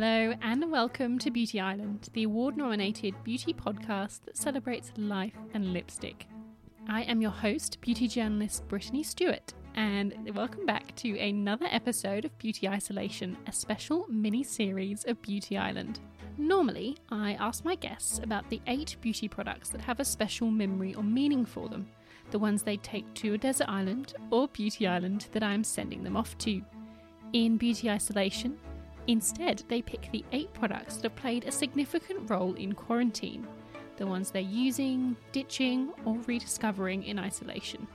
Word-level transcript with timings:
Hello, 0.00 0.32
and 0.42 0.70
welcome 0.70 1.18
to 1.18 1.28
Beauty 1.28 1.58
Island, 1.58 2.08
the 2.12 2.22
award 2.22 2.56
nominated 2.56 3.20
beauty 3.24 3.52
podcast 3.52 4.20
that 4.26 4.36
celebrates 4.36 4.92
life 4.96 5.34
and 5.54 5.72
lipstick. 5.72 6.28
I 6.88 7.02
am 7.02 7.20
your 7.20 7.32
host, 7.32 7.80
beauty 7.80 8.06
journalist 8.06 8.68
Brittany 8.68 9.02
Stewart, 9.02 9.54
and 9.74 10.14
welcome 10.36 10.64
back 10.64 10.94
to 10.98 11.18
another 11.18 11.66
episode 11.68 12.24
of 12.24 12.38
Beauty 12.38 12.68
Isolation, 12.68 13.36
a 13.48 13.52
special 13.52 14.06
mini 14.08 14.44
series 14.44 15.02
of 15.06 15.20
Beauty 15.20 15.58
Island. 15.58 15.98
Normally, 16.36 16.96
I 17.10 17.32
ask 17.40 17.64
my 17.64 17.74
guests 17.74 18.20
about 18.22 18.48
the 18.50 18.62
eight 18.68 18.94
beauty 19.00 19.26
products 19.26 19.68
that 19.70 19.80
have 19.80 19.98
a 19.98 20.04
special 20.04 20.48
memory 20.48 20.94
or 20.94 21.02
meaning 21.02 21.44
for 21.44 21.68
them, 21.68 21.88
the 22.30 22.38
ones 22.38 22.62
they 22.62 22.76
take 22.76 23.12
to 23.14 23.34
a 23.34 23.38
desert 23.38 23.68
island 23.68 24.14
or 24.30 24.46
beauty 24.46 24.86
island 24.86 25.26
that 25.32 25.42
I 25.42 25.54
am 25.54 25.64
sending 25.64 26.04
them 26.04 26.16
off 26.16 26.38
to. 26.38 26.62
In 27.32 27.56
Beauty 27.56 27.90
Isolation, 27.90 28.56
Instead, 29.08 29.62
they 29.68 29.80
pick 29.80 30.10
the 30.12 30.24
eight 30.32 30.52
products 30.52 30.96
that 30.96 31.04
have 31.04 31.16
played 31.16 31.44
a 31.44 31.50
significant 31.50 32.28
role 32.30 32.52
in 32.54 32.74
quarantine, 32.74 33.46
the 33.96 34.06
ones 34.06 34.30
they're 34.30 34.42
using, 34.42 35.16
ditching, 35.32 35.90
or 36.04 36.18
rediscovering 36.26 37.02
in 37.02 37.18
isolation. 37.18 37.88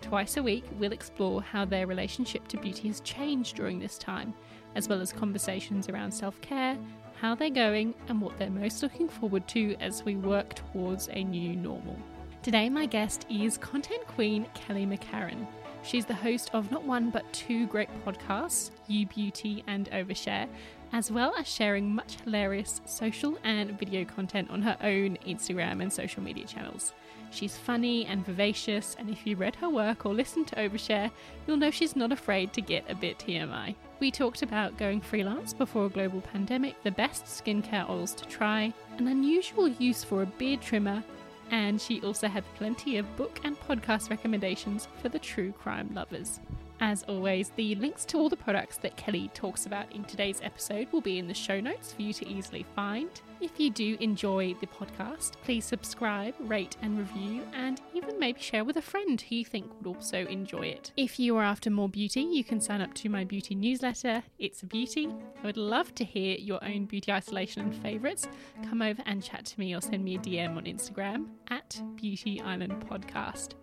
Twice 0.00 0.38
a 0.38 0.42
week, 0.42 0.64
we'll 0.78 0.92
explore 0.92 1.42
how 1.42 1.66
their 1.66 1.86
relationship 1.86 2.48
to 2.48 2.56
beauty 2.56 2.88
has 2.88 3.00
changed 3.00 3.56
during 3.56 3.78
this 3.78 3.98
time, 3.98 4.32
as 4.74 4.88
well 4.88 5.02
as 5.02 5.12
conversations 5.12 5.90
around 5.90 6.10
self 6.10 6.40
care, 6.40 6.78
how 7.20 7.34
they're 7.34 7.50
going, 7.50 7.94
and 8.08 8.18
what 8.18 8.38
they're 8.38 8.50
most 8.50 8.82
looking 8.82 9.08
forward 9.08 9.46
to 9.48 9.76
as 9.78 10.04
we 10.04 10.16
work 10.16 10.54
towards 10.54 11.08
a 11.12 11.22
new 11.22 11.54
normal. 11.54 11.98
Today, 12.42 12.70
my 12.70 12.86
guest 12.86 13.26
is 13.28 13.58
content 13.58 14.06
queen 14.06 14.46
Kelly 14.54 14.86
McCarren. 14.86 15.46
She's 15.86 16.04
the 16.04 16.14
host 16.14 16.50
of 16.52 16.72
not 16.72 16.82
one 16.82 17.10
but 17.10 17.32
two 17.32 17.68
great 17.68 17.88
podcasts, 18.04 18.72
You 18.88 19.06
Beauty 19.06 19.62
and 19.68 19.88
Overshare, 19.92 20.48
as 20.92 21.12
well 21.12 21.32
as 21.38 21.46
sharing 21.46 21.94
much 21.94 22.16
hilarious 22.24 22.80
social 22.86 23.38
and 23.44 23.78
video 23.78 24.04
content 24.04 24.50
on 24.50 24.62
her 24.62 24.76
own 24.82 25.16
Instagram 25.24 25.80
and 25.80 25.92
social 25.92 26.24
media 26.24 26.44
channels. 26.44 26.92
She's 27.30 27.56
funny 27.56 28.04
and 28.06 28.26
vivacious, 28.26 28.96
and 28.98 29.08
if 29.08 29.24
you 29.24 29.36
read 29.36 29.54
her 29.56 29.70
work 29.70 30.04
or 30.04 30.12
listened 30.12 30.48
to 30.48 30.56
Overshare, 30.56 31.12
you'll 31.46 31.56
know 31.56 31.70
she's 31.70 31.94
not 31.94 32.10
afraid 32.10 32.52
to 32.54 32.60
get 32.60 32.90
a 32.90 32.94
bit 32.96 33.20
TMI. 33.20 33.76
We 34.00 34.10
talked 34.10 34.42
about 34.42 34.78
going 34.78 35.00
freelance 35.00 35.54
before 35.54 35.86
a 35.86 35.90
global 35.90 36.20
pandemic, 36.20 36.82
the 36.82 36.90
best 36.90 37.26
skincare 37.26 37.88
oils 37.88 38.12
to 38.14 38.24
try, 38.24 38.74
an 38.98 39.06
unusual 39.06 39.68
use 39.68 40.02
for 40.02 40.22
a 40.22 40.26
beard 40.26 40.62
trimmer, 40.62 41.04
and 41.50 41.80
she 41.80 42.00
also 42.02 42.28
had 42.28 42.44
plenty 42.54 42.96
of 42.96 43.16
book 43.16 43.40
and 43.44 43.58
podcast 43.60 44.10
recommendations 44.10 44.88
for 45.00 45.08
the 45.08 45.18
true 45.18 45.52
crime 45.52 45.90
lovers. 45.94 46.40
As 46.80 47.04
always, 47.04 47.50
the 47.56 47.74
links 47.76 48.04
to 48.06 48.18
all 48.18 48.28
the 48.28 48.36
products 48.36 48.76
that 48.78 48.98
Kelly 48.98 49.30
talks 49.32 49.64
about 49.64 49.90
in 49.92 50.04
today's 50.04 50.40
episode 50.42 50.92
will 50.92 51.00
be 51.00 51.18
in 51.18 51.26
the 51.26 51.32
show 51.32 51.58
notes 51.58 51.92
for 51.92 52.02
you 52.02 52.12
to 52.12 52.28
easily 52.28 52.66
find. 52.74 53.08
If 53.40 53.58
you 53.58 53.70
do 53.70 53.96
enjoy 54.00 54.54
the 54.60 54.66
podcast, 54.66 55.32
please 55.42 55.64
subscribe, 55.64 56.34
rate, 56.40 56.76
and 56.82 56.98
review, 56.98 57.42
and 57.54 57.80
even 57.94 58.18
maybe 58.18 58.40
share 58.40 58.64
with 58.64 58.76
a 58.76 58.82
friend 58.82 59.18
who 59.18 59.36
you 59.36 59.44
think 59.44 59.70
would 59.78 59.96
also 59.96 60.26
enjoy 60.26 60.66
it. 60.66 60.92
If 60.98 61.18
you 61.18 61.36
are 61.38 61.42
after 61.42 61.70
more 61.70 61.88
beauty, 61.88 62.20
you 62.20 62.44
can 62.44 62.60
sign 62.60 62.82
up 62.82 62.92
to 62.94 63.08
my 63.08 63.24
beauty 63.24 63.54
newsletter, 63.54 64.22
It's 64.38 64.62
a 64.62 64.66
Beauty. 64.66 65.08
I 65.42 65.46
would 65.46 65.56
love 65.56 65.94
to 65.94 66.04
hear 66.04 66.36
your 66.36 66.62
own 66.62 66.84
beauty 66.84 67.10
isolation 67.10 67.62
and 67.62 67.74
favourites. 67.74 68.28
Come 68.68 68.82
over 68.82 69.02
and 69.06 69.22
chat 69.22 69.46
to 69.46 69.60
me 69.60 69.74
or 69.74 69.80
send 69.80 70.04
me 70.04 70.16
a 70.16 70.18
DM 70.18 70.56
on 70.56 70.64
Instagram 70.64 71.28
at 71.48 71.80
Beauty 71.94 72.40
Island 72.42 72.84
Podcast. 72.86 73.54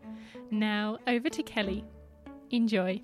Now, 0.49 0.97
over 1.07 1.29
to 1.29 1.43
Kelly. 1.43 1.83
Enjoy. 2.51 3.01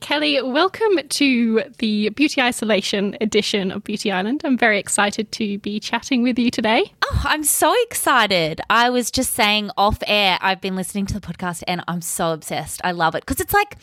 Kelly, 0.00 0.40
welcome 0.42 0.98
to 1.08 1.62
the 1.78 2.10
Beauty 2.10 2.40
Isolation 2.40 3.16
edition 3.20 3.72
of 3.72 3.82
Beauty 3.82 4.12
Island. 4.12 4.42
I'm 4.44 4.58
very 4.58 4.78
excited 4.78 5.32
to 5.32 5.58
be 5.58 5.80
chatting 5.80 6.22
with 6.22 6.38
you 6.38 6.50
today. 6.50 6.92
Oh, 7.02 7.22
I'm 7.24 7.42
so 7.42 7.74
excited. 7.84 8.60
I 8.68 8.90
was 8.90 9.10
just 9.10 9.32
saying 9.34 9.70
off 9.76 9.98
air, 10.06 10.38
I've 10.40 10.60
been 10.60 10.76
listening 10.76 11.06
to 11.06 11.14
the 11.14 11.20
podcast 11.20 11.64
and 11.66 11.82
I'm 11.88 12.02
so 12.02 12.32
obsessed. 12.32 12.80
I 12.84 12.92
love 12.92 13.14
it 13.14 13.22
because 13.24 13.40
it's 13.40 13.54
like, 13.54 13.78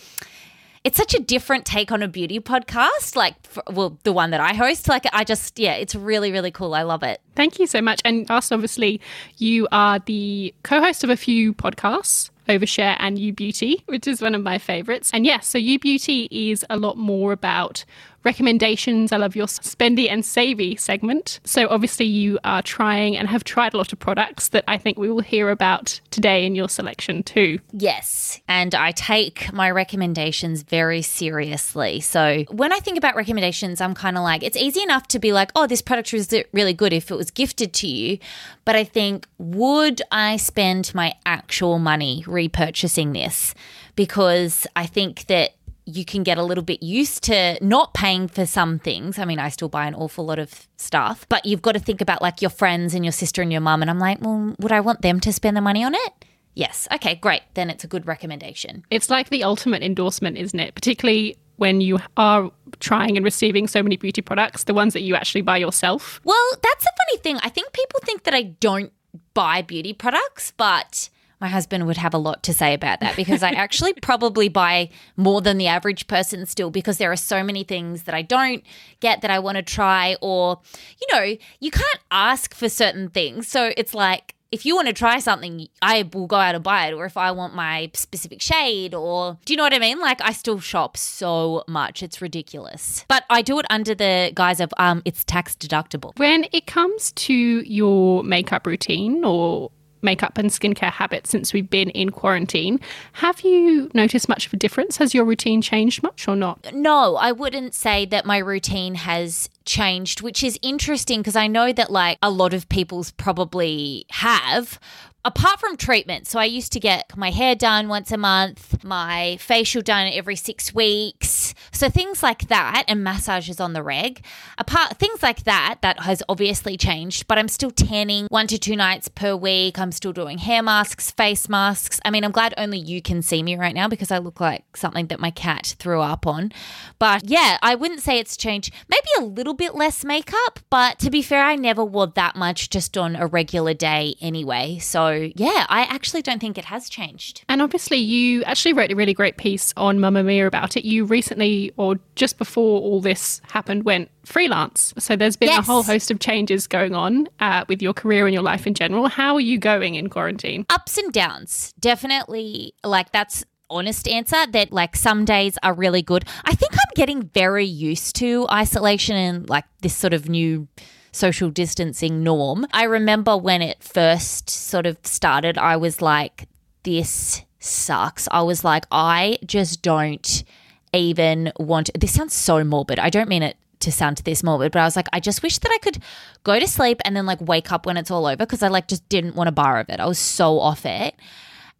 it's 0.83 0.97
such 0.97 1.13
a 1.13 1.19
different 1.19 1.65
take 1.65 1.91
on 1.91 2.03
a 2.03 2.07
beauty 2.07 2.39
podcast, 2.39 3.15
like, 3.15 3.35
for, 3.47 3.63
well, 3.71 3.97
the 4.03 4.13
one 4.13 4.31
that 4.31 4.41
I 4.41 4.53
host. 4.53 4.87
Like, 4.89 5.05
I 5.13 5.23
just, 5.23 5.57
yeah, 5.57 5.73
it's 5.73 5.95
really, 5.95 6.31
really 6.31 6.51
cool. 6.51 6.75
I 6.75 6.83
love 6.83 7.03
it. 7.03 7.21
Thank 7.35 7.57
you 7.57 7.67
so 7.67 7.81
much. 7.81 8.01
And 8.03 8.29
us, 8.29 8.51
obviously, 8.51 8.99
you 9.37 9.67
are 9.71 9.99
the 9.99 10.53
co 10.63 10.81
host 10.81 11.03
of 11.03 11.09
a 11.09 11.17
few 11.17 11.53
podcasts. 11.53 12.29
Overshare 12.47 12.95
and 12.99 13.17
You 13.17 13.33
Beauty, 13.33 13.83
which 13.85 14.07
is 14.07 14.21
one 14.21 14.35
of 14.35 14.41
my 14.41 14.57
favorites. 14.57 15.11
And 15.13 15.25
yes, 15.25 15.47
so 15.47 15.57
You 15.57 15.79
Beauty 15.79 16.27
is 16.31 16.65
a 16.69 16.77
lot 16.77 16.97
more 16.97 17.31
about 17.31 17.85
recommendations. 18.23 19.11
I 19.11 19.17
love 19.17 19.35
your 19.35 19.47
spendy 19.47 20.09
and 20.09 20.25
savvy 20.25 20.75
segment. 20.75 21.39
So 21.43 21.67
obviously 21.69 22.05
you 22.05 22.39
are 22.43 22.61
trying 22.61 23.17
and 23.17 23.27
have 23.27 23.43
tried 23.43 23.73
a 23.73 23.77
lot 23.77 23.93
of 23.93 23.99
products 23.99 24.49
that 24.49 24.63
I 24.67 24.77
think 24.77 24.97
we 24.97 25.09
will 25.09 25.21
hear 25.21 25.49
about 25.49 25.99
today 26.11 26.45
in 26.45 26.55
your 26.55 26.69
selection 26.69 27.23
too. 27.23 27.59
Yes, 27.71 28.41
and 28.47 28.73
I 28.75 28.91
take 28.91 29.51
my 29.53 29.69
recommendations 29.71 30.63
very 30.63 31.01
seriously. 31.01 31.99
So 31.99 32.45
when 32.49 32.73
I 32.73 32.79
think 32.79 32.97
about 32.97 33.15
recommendations, 33.15 33.81
I'm 33.81 33.93
kind 33.93 34.17
of 34.17 34.23
like 34.23 34.43
it's 34.43 34.57
easy 34.57 34.81
enough 34.81 35.07
to 35.09 35.19
be 35.19 35.33
like, 35.33 35.51
"Oh, 35.55 35.67
this 35.67 35.81
product 35.81 36.13
was 36.13 36.33
really 36.51 36.73
good 36.73 36.93
if 36.93 37.11
it 37.11 37.15
was 37.15 37.31
gifted 37.31 37.73
to 37.73 37.87
you." 37.87 38.19
But 38.65 38.75
I 38.75 38.83
think 38.83 39.27
would 39.37 40.01
I 40.11 40.37
spend 40.37 40.93
my 40.95 41.13
actual 41.25 41.79
money 41.79 42.23
repurchasing 42.25 43.13
this? 43.13 43.53
Because 43.95 44.65
I 44.75 44.85
think 44.85 45.25
that 45.27 45.51
you 45.85 46.05
can 46.05 46.23
get 46.23 46.37
a 46.37 46.43
little 46.43 46.63
bit 46.63 46.81
used 46.81 47.23
to 47.23 47.57
not 47.63 47.93
paying 47.93 48.27
for 48.27 48.45
some 48.45 48.79
things. 48.79 49.19
I 49.19 49.25
mean, 49.25 49.39
I 49.39 49.49
still 49.49 49.69
buy 49.69 49.85
an 49.85 49.95
awful 49.95 50.25
lot 50.25 50.39
of 50.39 50.67
stuff, 50.77 51.25
but 51.29 51.45
you've 51.45 51.61
got 51.61 51.73
to 51.73 51.79
think 51.79 52.01
about 52.01 52.21
like 52.21 52.41
your 52.41 52.49
friends 52.49 52.93
and 52.93 53.03
your 53.03 53.11
sister 53.11 53.41
and 53.41 53.51
your 53.51 53.61
mum. 53.61 53.81
And 53.81 53.91
I'm 53.91 53.99
like, 53.99 54.21
well, 54.21 54.55
would 54.59 54.71
I 54.71 54.79
want 54.79 55.01
them 55.01 55.19
to 55.21 55.33
spend 55.33 55.57
the 55.57 55.61
money 55.61 55.83
on 55.83 55.93
it? 55.93 56.25
Yes. 56.55 56.87
Okay, 56.91 57.15
great. 57.15 57.41
Then 57.55 57.69
it's 57.69 57.83
a 57.83 57.87
good 57.87 58.07
recommendation. 58.07 58.85
It's 58.89 59.09
like 59.09 59.29
the 59.29 59.43
ultimate 59.43 59.83
endorsement, 59.83 60.37
isn't 60.37 60.59
it? 60.59 60.75
Particularly 60.75 61.37
when 61.57 61.81
you 61.81 61.99
are 62.17 62.51
trying 62.79 63.17
and 63.17 63.23
receiving 63.23 63.67
so 63.67 63.83
many 63.83 63.97
beauty 63.97 64.21
products, 64.21 64.63
the 64.63 64.73
ones 64.73 64.93
that 64.93 65.01
you 65.01 65.15
actually 65.15 65.41
buy 65.41 65.57
yourself. 65.57 66.21
Well, 66.23 66.49
that's 66.61 66.85
a 66.85 66.89
funny 67.07 67.21
thing. 67.21 67.37
I 67.43 67.49
think 67.49 67.73
people 67.73 67.99
think 68.03 68.23
that 68.23 68.33
I 68.33 68.43
don't 68.43 68.91
buy 69.33 69.61
beauty 69.61 69.93
products, 69.93 70.53
but 70.57 71.09
my 71.41 71.47
husband 71.47 71.85
would 71.87 71.97
have 71.97 72.13
a 72.13 72.17
lot 72.17 72.43
to 72.43 72.53
say 72.53 72.73
about 72.73 72.99
that 73.01 73.15
because 73.15 73.43
I 73.43 73.51
actually 73.51 73.93
probably 74.01 74.49
buy 74.49 74.89
more 75.17 75.41
than 75.41 75.57
the 75.57 75.67
average 75.67 76.07
person 76.07 76.45
still 76.45 76.69
because 76.69 76.97
there 76.97 77.11
are 77.11 77.17
so 77.17 77.43
many 77.43 77.63
things 77.63 78.03
that 78.03 78.15
I 78.15 78.21
don't 78.21 78.63
get 78.99 79.21
that 79.21 79.31
I 79.31 79.39
want 79.39 79.57
to 79.57 79.61
try 79.61 80.15
or 80.21 80.59
you 81.01 81.07
know, 81.17 81.37
you 81.59 81.71
can't 81.71 81.99
ask 82.11 82.53
for 82.53 82.69
certain 82.69 83.09
things. 83.09 83.47
So 83.47 83.73
it's 83.77 83.93
like 83.93 84.35
if 84.53 84.67
you 84.67 84.75
want 84.75 84.87
to 84.87 84.93
try 84.93 85.17
something, 85.17 85.67
I 85.81 86.07
will 86.13 86.27
go 86.27 86.35
out 86.35 86.53
and 86.53 86.63
buy 86.63 86.85
it. 86.85 86.93
Or 86.93 87.05
if 87.05 87.17
I 87.17 87.31
want 87.31 87.55
my 87.55 87.89
specific 87.95 88.39
shade, 88.39 88.93
or 88.93 89.39
do 89.45 89.53
you 89.53 89.57
know 89.57 89.63
what 89.63 89.73
I 89.73 89.79
mean? 89.79 89.99
Like, 89.99 90.21
I 90.21 90.31
still 90.31 90.59
shop 90.59 90.95
so 90.95 91.63
much. 91.67 92.03
It's 92.03 92.21
ridiculous. 92.21 93.03
But 93.07 93.23
I 93.31 93.41
do 93.41 93.57
it 93.57 93.65
under 93.71 93.95
the 93.95 94.31
guise 94.35 94.59
of 94.59 94.71
um, 94.77 95.01
it's 95.05 95.23
tax 95.23 95.55
deductible. 95.55 96.17
When 96.19 96.45
it 96.51 96.67
comes 96.67 97.13
to 97.13 97.33
your 97.33 98.23
makeup 98.23 98.67
routine 98.67 99.25
or 99.25 99.71
makeup 100.03 100.37
and 100.37 100.49
skincare 100.49 100.91
habits 100.91 101.29
since 101.29 101.53
we've 101.53 101.69
been 101.69 101.89
in 101.91 102.09
quarantine. 102.11 102.79
Have 103.13 103.41
you 103.41 103.89
noticed 103.93 104.29
much 104.29 104.47
of 104.47 104.53
a 104.53 104.57
difference? 104.57 104.97
Has 104.97 105.13
your 105.13 105.25
routine 105.25 105.61
changed 105.61 106.03
much 106.03 106.27
or 106.27 106.35
not? 106.35 106.73
No, 106.73 107.15
I 107.15 107.31
wouldn't 107.31 107.73
say 107.73 108.05
that 108.05 108.25
my 108.25 108.37
routine 108.37 108.95
has 108.95 109.49
changed, 109.65 110.21
which 110.21 110.43
is 110.43 110.59
interesting 110.61 111.21
because 111.21 111.35
I 111.35 111.47
know 111.47 111.71
that 111.73 111.91
like 111.91 112.17
a 112.21 112.29
lot 112.29 112.53
of 112.53 112.67
people's 112.69 113.11
probably 113.11 114.05
have, 114.09 114.79
apart 115.25 115.59
from 115.59 115.77
treatment, 115.77 116.27
so 116.27 116.39
I 116.39 116.45
used 116.45 116.73
to 116.73 116.79
get 116.79 117.15
my 117.15 117.31
hair 117.31 117.55
done 117.55 117.87
once 117.87 118.11
a 118.11 118.17
month, 118.17 118.83
my 118.83 119.37
facial 119.39 119.81
done 119.81 120.11
every 120.13 120.35
six 120.35 120.73
weeks. 120.73 121.53
So 121.71 121.89
things 121.89 122.21
like 122.21 122.47
that 122.49 122.83
and 122.87 123.03
massages 123.03 123.59
on 123.59 123.73
the 123.73 123.83
reg. 123.83 124.23
Apart 124.57 124.97
things 124.97 125.23
like 125.23 125.43
that, 125.43 125.77
that 125.81 126.01
has 126.01 126.21
obviously 126.27 126.77
changed, 126.77 127.27
but 127.27 127.37
I'm 127.37 127.47
still 127.47 127.71
tanning 127.71 128.27
one 128.29 128.47
to 128.47 128.57
two 128.57 128.75
nights 128.75 129.07
per 129.07 129.35
week. 129.35 129.79
I'm 129.79 129.91
still 129.91 130.13
doing 130.13 130.37
hair 130.39 130.61
masks, 130.61 131.11
face 131.11 131.47
masks. 131.47 131.99
I 132.03 132.11
mean, 132.11 132.23
I'm 132.23 132.31
glad 132.31 132.53
only 132.57 132.79
you 132.79 133.01
can 133.01 133.21
see 133.21 133.41
me 133.43 133.55
right 133.55 133.75
now 133.75 133.87
because 133.87 134.11
I 134.11 134.17
look 134.17 134.39
like 134.39 134.75
something 134.75 135.07
that 135.07 135.19
my 135.19 135.31
cat 135.31 135.75
threw 135.79 136.01
up 136.01 136.27
on. 136.27 136.51
But 136.99 137.29
yeah, 137.29 137.57
I 137.61 137.75
wouldn't 137.75 138.01
say 138.01 138.19
it's 138.19 138.37
changed. 138.37 138.73
Maybe 138.89 139.07
a 139.19 139.23
little 139.23 139.53
bit 139.53 139.75
less 139.75 140.03
makeup, 140.03 140.59
but 140.69 140.99
to 140.99 141.09
be 141.09 141.21
fair, 141.21 141.43
I 141.43 141.55
never 141.55 141.83
wore 141.83 142.07
that 142.07 142.35
much 142.35 142.69
just 142.69 142.97
on 142.97 143.15
a 143.15 143.27
regular 143.27 143.73
day 143.73 144.15
anyway. 144.21 144.79
So 144.79 145.12
yeah, 145.35 145.65
I 145.69 145.83
actually 145.89 146.21
don't 146.21 146.39
think 146.39 146.57
it 146.57 146.65
has 146.65 146.89
changed. 146.89 147.43
And 147.49 147.61
obviously, 147.61 147.97
you 147.97 148.43
actually 148.43 148.73
wrote 148.73 148.91
a 148.91 148.95
really 148.95 149.13
great 149.13 149.37
piece 149.37 149.73
on 149.77 149.99
Mamamia 149.99 150.47
about 150.47 150.77
it. 150.77 150.85
You 150.85 151.05
recently, 151.05 151.71
or 151.77 151.95
just 152.15 152.37
before 152.37 152.81
all 152.81 153.01
this 153.01 153.41
happened, 153.49 153.83
went 153.83 154.09
freelance. 154.25 154.93
So 154.97 155.15
there's 155.15 155.35
been 155.35 155.49
yes. 155.49 155.59
a 155.59 155.61
whole 155.63 155.83
host 155.83 156.11
of 156.11 156.19
changes 156.19 156.67
going 156.67 156.95
on 156.95 157.27
uh, 157.39 157.65
with 157.67 157.81
your 157.81 157.93
career 157.93 158.25
and 158.25 158.33
your 158.33 158.43
life 158.43 158.67
in 158.67 158.73
general. 158.73 159.07
How 159.07 159.35
are 159.35 159.41
you 159.41 159.57
going 159.57 159.95
in 159.95 160.09
quarantine? 160.09 160.65
Ups 160.69 160.97
and 160.97 161.11
downs. 161.11 161.73
Definitely, 161.79 162.73
like 162.83 163.11
that's 163.11 163.43
honest 163.69 164.07
answer 164.07 164.45
that 164.51 164.71
like 164.71 164.95
some 164.95 165.25
days 165.25 165.57
are 165.63 165.73
really 165.73 166.01
good. 166.01 166.25
I 166.45 166.53
think 166.55 166.73
I'm 166.73 166.91
getting 166.95 167.23
very 167.33 167.65
used 167.65 168.15
to 168.17 168.47
isolation 168.49 169.15
and 169.15 169.49
like 169.49 169.65
this 169.81 169.95
sort 169.95 170.13
of 170.13 170.29
new 170.29 170.67
social 171.13 171.49
distancing 171.49 172.23
norm. 172.23 172.67
I 172.73 172.83
remember 172.83 173.37
when 173.37 173.61
it 173.61 173.81
first 173.81 174.49
sort 174.49 174.85
of 174.85 174.97
started, 175.03 175.57
I 175.57 175.77
was 175.77 176.01
like, 176.01 176.49
this 176.83 177.43
sucks. 177.59 178.27
I 178.31 178.41
was 178.41 178.63
like, 178.63 178.85
I 178.91 179.37
just 179.45 179.81
don't 179.81 180.43
even 180.91 181.51
want 181.57 181.89
this 181.97 182.13
sounds 182.13 182.33
so 182.33 182.63
morbid. 182.63 182.99
I 182.99 183.09
don't 183.09 183.29
mean 183.29 183.43
it 183.43 183.55
to 183.79 183.91
sound 183.91 184.17
this 184.17 184.43
morbid, 184.43 184.71
but 184.71 184.79
I 184.79 184.85
was 184.85 184.95
like, 184.95 185.07
I 185.13 185.19
just 185.19 185.43
wish 185.43 185.57
that 185.59 185.71
I 185.71 185.77
could 185.77 186.01
go 186.43 186.59
to 186.59 186.67
sleep 186.67 187.01
and 187.05 187.15
then 187.15 187.25
like 187.25 187.41
wake 187.41 187.71
up 187.71 187.85
when 187.85 187.97
it's 187.97 188.11
all 188.11 188.25
over 188.25 188.37
because 188.37 188.63
I 188.63 188.67
like 188.67 188.87
just 188.87 189.07
didn't 189.09 189.35
want 189.35 189.49
a 189.49 189.53
bar 189.53 189.79
of 189.79 189.89
it. 189.89 189.99
I 189.99 190.05
was 190.05 190.19
so 190.19 190.59
off 190.59 190.85
it. 190.85 191.15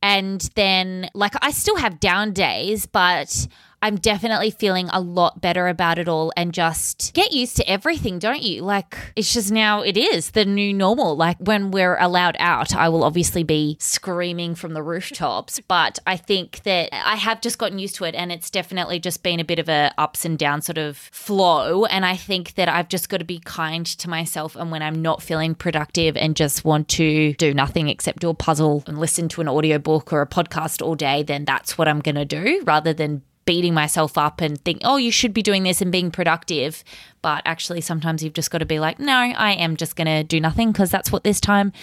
And 0.01 0.41
then 0.55 1.09
like 1.13 1.33
I 1.41 1.51
still 1.51 1.77
have 1.77 1.99
down 1.99 2.33
days, 2.33 2.85
but 2.85 3.47
I'm 3.83 3.97
definitely 3.97 4.49
feeling 4.49 4.87
a 4.93 5.01
lot 5.01 5.41
better 5.41 5.67
about 5.67 5.99
it 5.99 6.07
all 6.07 6.31
and 6.37 6.53
just 6.53 7.13
get 7.13 7.33
used 7.33 7.57
to 7.57 7.69
everything, 7.69 8.17
don't 8.17 8.41
you? 8.41 8.61
Like, 8.61 8.95
it's 9.17 9.33
just 9.33 9.51
now, 9.51 9.81
it 9.81 9.97
is 9.97 10.31
the 10.31 10.45
new 10.45 10.73
normal. 10.73 11.17
Like, 11.17 11.35
when 11.39 11.69
we're 11.69 11.97
allowed 11.97 12.37
out, 12.39 12.73
I 12.73 12.87
will 12.87 13.03
obviously 13.03 13.43
be 13.43 13.75
screaming 13.81 14.55
from 14.55 14.73
the 14.73 14.81
rooftops, 14.81 15.59
but 15.67 15.99
I 16.07 16.15
think 16.15 16.63
that 16.63 16.93
I 16.93 17.17
have 17.17 17.41
just 17.41 17.57
gotten 17.57 17.77
used 17.77 17.95
to 17.95 18.05
it 18.05 18.15
and 18.15 18.31
it's 18.31 18.49
definitely 18.49 18.99
just 18.99 19.21
been 19.21 19.41
a 19.41 19.43
bit 19.43 19.59
of 19.59 19.67
a 19.67 19.93
ups 19.97 20.23
and 20.23 20.39
down 20.39 20.61
sort 20.61 20.77
of 20.77 20.95
flow. 20.95 21.83
And 21.83 22.05
I 22.05 22.15
think 22.15 22.55
that 22.55 22.69
I've 22.69 22.87
just 22.87 23.09
got 23.09 23.17
to 23.17 23.25
be 23.25 23.39
kind 23.39 23.85
to 23.85 24.09
myself. 24.09 24.55
And 24.55 24.71
when 24.71 24.81
I'm 24.81 25.01
not 25.01 25.21
feeling 25.21 25.55
productive 25.55 26.15
and 26.15 26.37
just 26.37 26.63
want 26.63 26.87
to 26.87 27.33
do 27.33 27.53
nothing 27.53 27.89
except 27.89 28.19
do 28.19 28.29
a 28.29 28.33
puzzle 28.33 28.85
and 28.87 28.97
listen 28.97 29.27
to 29.27 29.41
an 29.41 29.49
audiobook 29.49 30.13
or 30.13 30.21
a 30.21 30.27
podcast 30.27 30.81
all 30.81 30.95
day, 30.95 31.21
then 31.21 31.43
that's 31.43 31.77
what 31.77 31.89
I'm 31.89 31.99
going 31.99 32.15
to 32.15 32.23
do 32.23 32.63
rather 32.65 32.93
than 32.93 33.23
beating 33.45 33.73
myself 33.73 34.17
up 34.17 34.41
and 34.41 34.63
think, 34.63 34.81
oh, 34.83 34.97
you 34.97 35.11
should 35.11 35.33
be 35.33 35.41
doing 35.41 35.63
this 35.63 35.81
and 35.81 35.91
being 35.91 36.11
productive. 36.11 36.83
But 37.21 37.41
actually, 37.45 37.81
sometimes 37.81 38.23
you've 38.23 38.33
just 38.33 38.51
got 38.51 38.59
to 38.59 38.65
be 38.65 38.79
like, 38.79 38.99
no, 38.99 39.13
I 39.13 39.53
am 39.53 39.77
just 39.77 39.95
going 39.95 40.07
to 40.07 40.23
do 40.23 40.39
nothing 40.39 40.71
because 40.71 40.91
that's 40.91 41.11
what 41.11 41.23
this 41.23 41.39
time 41.39 41.73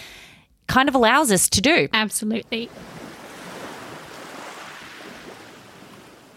kind 0.67 0.89
of 0.89 0.95
allows 0.95 1.33
us 1.33 1.49
to 1.51 1.61
do. 1.61 1.89
Absolutely. 1.93 2.71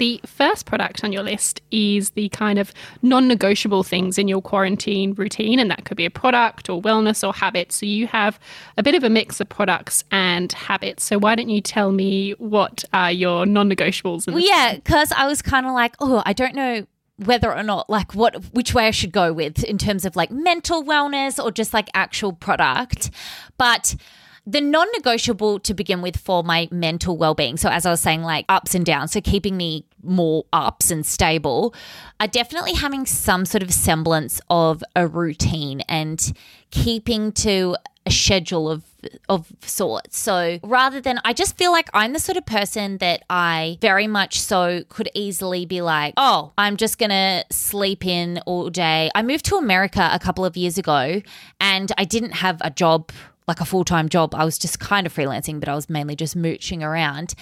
The 0.03 0.19
first 0.25 0.65
product 0.65 1.05
on 1.05 1.13
your 1.13 1.23
list 1.23 1.61
is 1.71 2.09
the 2.09 2.27
kind 2.27 2.59
of 2.59 2.73
non 3.01 3.25
negotiable 3.29 3.83
things 3.83 4.17
in 4.17 4.27
your 4.27 4.41
quarantine 4.41 5.13
routine, 5.13 5.59
and 5.59 5.71
that 5.71 5.85
could 5.85 5.95
be 5.95 6.03
a 6.03 6.09
product 6.09 6.69
or 6.69 6.81
wellness 6.81 7.25
or 7.25 7.33
habit. 7.33 7.71
So 7.71 7.85
you 7.85 8.07
have 8.07 8.37
a 8.77 8.83
bit 8.83 8.95
of 8.95 9.05
a 9.05 9.09
mix 9.09 9.39
of 9.39 9.47
products 9.47 10.03
and 10.11 10.51
habits. 10.51 11.05
So 11.05 11.17
why 11.17 11.35
don't 11.35 11.47
you 11.47 11.61
tell 11.61 11.93
me 11.93 12.31
what 12.31 12.83
are 12.91 13.13
your 13.13 13.45
non 13.45 13.69
negotiables? 13.69 14.27
Well, 14.27 14.43
yeah, 14.43 14.75
because 14.75 15.13
I 15.13 15.25
was 15.25 15.41
kind 15.41 15.65
of 15.65 15.71
like, 15.71 15.95
oh, 16.01 16.21
I 16.25 16.33
don't 16.33 16.53
know 16.53 16.85
whether 17.15 17.55
or 17.55 17.63
not 17.63 17.89
like 17.89 18.13
what 18.13 18.35
which 18.53 18.73
way 18.73 18.87
I 18.87 18.91
should 18.91 19.13
go 19.13 19.31
with 19.31 19.63
in 19.63 19.77
terms 19.77 20.03
of 20.03 20.17
like 20.17 20.31
mental 20.31 20.83
wellness 20.83 21.41
or 21.41 21.49
just 21.49 21.73
like 21.73 21.89
actual 21.93 22.33
product. 22.33 23.09
But 23.57 23.95
the 24.45 24.61
non 24.61 24.87
negotiable 24.93 25.59
to 25.59 25.73
begin 25.73 26.01
with 26.01 26.17
for 26.17 26.43
my 26.43 26.67
mental 26.71 27.17
well 27.17 27.33
being, 27.33 27.57
so 27.57 27.69
as 27.69 27.85
I 27.85 27.91
was 27.91 28.01
saying, 28.01 28.23
like 28.23 28.45
ups 28.49 28.75
and 28.75 28.85
downs, 28.85 29.13
so 29.13 29.21
keeping 29.21 29.55
me 29.55 29.85
more 30.01 30.45
ups 30.51 30.91
and 30.91 31.05
stable, 31.05 31.73
are 32.19 32.27
definitely 32.27 32.73
having 32.73 33.05
some 33.05 33.45
sort 33.45 33.63
of 33.63 33.73
semblance 33.73 34.41
of 34.49 34.83
a 34.95 35.07
routine 35.07 35.81
and 35.81 36.33
keeping 36.71 37.31
to 37.31 37.77
a 38.05 38.11
schedule 38.11 38.69
of 38.69 38.83
of 39.27 39.51
sorts. 39.61 40.17
So 40.17 40.59
rather 40.63 41.01
than 41.01 41.19
I 41.25 41.33
just 41.33 41.57
feel 41.57 41.71
like 41.71 41.89
I'm 41.93 42.13
the 42.13 42.19
sort 42.19 42.37
of 42.37 42.45
person 42.45 42.97
that 42.99 43.23
I 43.29 43.77
very 43.81 44.07
much 44.07 44.39
so 44.39 44.83
could 44.89 45.09
easily 45.13 45.65
be 45.65 45.81
like, 45.81 46.13
"Oh, 46.17 46.51
I'm 46.57 46.77
just 46.77 46.97
going 46.97 47.09
to 47.09 47.45
sleep 47.51 48.05
in 48.05 48.39
all 48.45 48.69
day." 48.69 49.09
I 49.15 49.21
moved 49.21 49.45
to 49.45 49.55
America 49.55 50.09
a 50.11 50.19
couple 50.19 50.45
of 50.45 50.57
years 50.57 50.77
ago 50.77 51.21
and 51.59 51.91
I 51.97 52.05
didn't 52.05 52.31
have 52.31 52.57
a 52.61 52.69
job 52.69 53.11
like 53.47 53.59
a 53.59 53.65
full 53.65 53.83
time 53.83 54.09
job. 54.09 54.33
I 54.35 54.45
was 54.45 54.57
just 54.57 54.79
kind 54.79 55.05
of 55.05 55.13
freelancing, 55.13 55.59
but 55.59 55.69
I 55.69 55.75
was 55.75 55.89
mainly 55.89 56.15
just 56.15 56.35
mooching 56.35 56.83
around. 56.83 57.33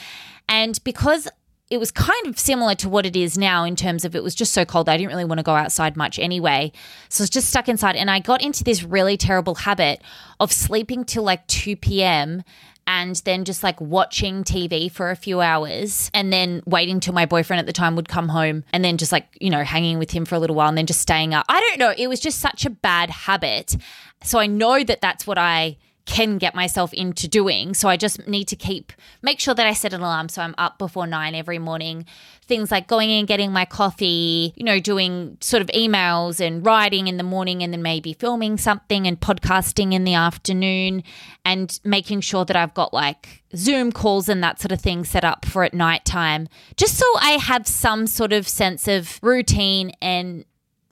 And 0.48 0.81
because 0.83 1.27
it 1.71 1.80
was 1.80 1.89
kind 1.89 2.27
of 2.27 2.38
similar 2.38 2.75
to 2.75 2.89
what 2.89 3.06
it 3.06 3.15
is 3.15 3.38
now 3.38 3.63
in 3.63 3.77
terms 3.77 4.03
of 4.03 4.13
it 4.13 4.21
was 4.21 4.36
just 4.36 4.51
so 4.51 4.65
cold. 4.65 4.89
I 4.89 4.98
didn't 4.98 5.09
really 5.09 5.24
want 5.24 5.39
to 5.39 5.44
go 5.44 5.56
outside 5.56 5.95
much 5.95 6.19
anyway. 6.19 6.74
So 7.07 7.21
I 7.21 7.24
was 7.24 7.30
just 7.30 7.50
stuck 7.50 7.69
inside. 7.69 7.95
And 7.95 8.12
I 8.12 8.19
got 8.19 8.44
into 8.44 8.65
this 8.65 8.83
really 8.83 9.15
terrible 9.15 9.56
habit 9.56 10.01
of 10.42 10.51
sleeping 10.51 11.06
till 11.06 11.24
like 11.24 11.48
2 11.48 11.77
p.m. 11.77 12.44
and 12.86 13.15
then 13.24 13.45
just 13.45 13.63
like 13.63 13.80
watching 13.80 14.44
TV 14.44 14.92
for 14.92 15.12
a 15.12 15.15
few 15.15 15.39
hours 15.39 16.12
and 16.13 16.33
then 16.33 16.62
waiting 16.65 17.00
till 17.00 17.13
my 17.13 17.25
boyfriend 17.25 17.62
at 17.62 17.68
the 17.68 17.74
time 17.74 17.95
would 17.95 18.09
come 18.09 18.27
home 18.27 18.65
and 18.74 18.83
then 18.83 18.98
just 18.98 19.13
like, 19.13 19.30
you 19.39 19.50
know, 19.50 19.63
hanging 19.63 19.98
with 19.98 20.12
him 20.12 20.25
for 20.25 20.36
a 20.36 20.39
little 20.39 20.57
while 20.57 20.68
and 20.68 20.77
then 20.77 20.88
just 20.88 21.00
staying 21.00 21.33
up. 21.33 21.45
I 21.48 21.62
don't 21.62 21.80
know. 21.80 21.94
It 21.98 22.09
was 22.09 22.19
just 22.19 22.42
such 22.42 22.65
a 22.65 22.69
bad 22.69 23.09
habit. 23.09 23.77
So 24.24 24.39
I 24.39 24.48
know 24.48 24.83
that 24.83 25.00
that's 25.00 25.25
what 25.25 25.38
I 25.38 25.77
can 26.06 26.38
get 26.38 26.56
myself 26.56 26.94
into 26.94 27.27
doing. 27.27 27.74
So 27.74 27.88
I 27.88 27.98
just 27.98 28.27
need 28.27 28.48
to 28.50 28.56
keep 28.56 28.92
make 29.21 29.39
sure 29.39 29.53
that 29.53 29.65
I 29.65 29.74
set 29.74 29.94
an 29.94 30.01
alarm 30.01 30.30
so 30.30 30.42
I'm 30.42 30.56
up 30.57 30.77
before 30.77 31.07
9 31.07 31.36
every 31.36 31.59
morning. 31.59 32.06
Things 32.45 32.71
like 32.71 32.88
going 32.88 33.09
in 33.09 33.25
getting 33.25 33.51
my 33.51 33.65
coffee, 33.65 34.53
you 34.56 34.63
know, 34.63 34.80
doing 34.80 35.38
sort 35.42 35.62
of 35.62 35.68
emails 35.69 36.45
and 36.45 36.65
writing 36.65 37.07
in 37.07 37.18
the 37.18 37.24
morning 37.24 37.63
and 37.63 37.71
then 37.71 37.81
maybe 37.81 38.13
filming 38.13 38.57
something 38.57 39.07
and 39.07 39.19
podcasting 39.19 39.94
in 39.94 40.03
the 40.03 40.15
afternoon 40.15 41.03
and 41.45 41.80
making 41.83 42.21
sure 42.21 42.45
that 42.45 42.56
I've 42.56 42.74
got 42.74 42.94
like 42.94 43.44
Zoom 43.56 43.92
calls 43.92 44.27
and 44.27 44.44
that 44.44 44.59
sort 44.59 44.71
of 44.71 44.81
thing 44.81 45.03
set 45.03 45.24
up 45.24 45.45
for 45.45 45.63
at 45.63 45.74
night 45.74 46.06
time 46.06 46.48
just 46.77 46.98
so 46.98 47.06
I 47.18 47.31
have 47.31 47.68
some 47.68 48.07
sort 48.07 48.33
of 48.33 48.48
sense 48.48 48.88
of 48.88 49.19
routine 49.21 49.92
and 50.01 50.45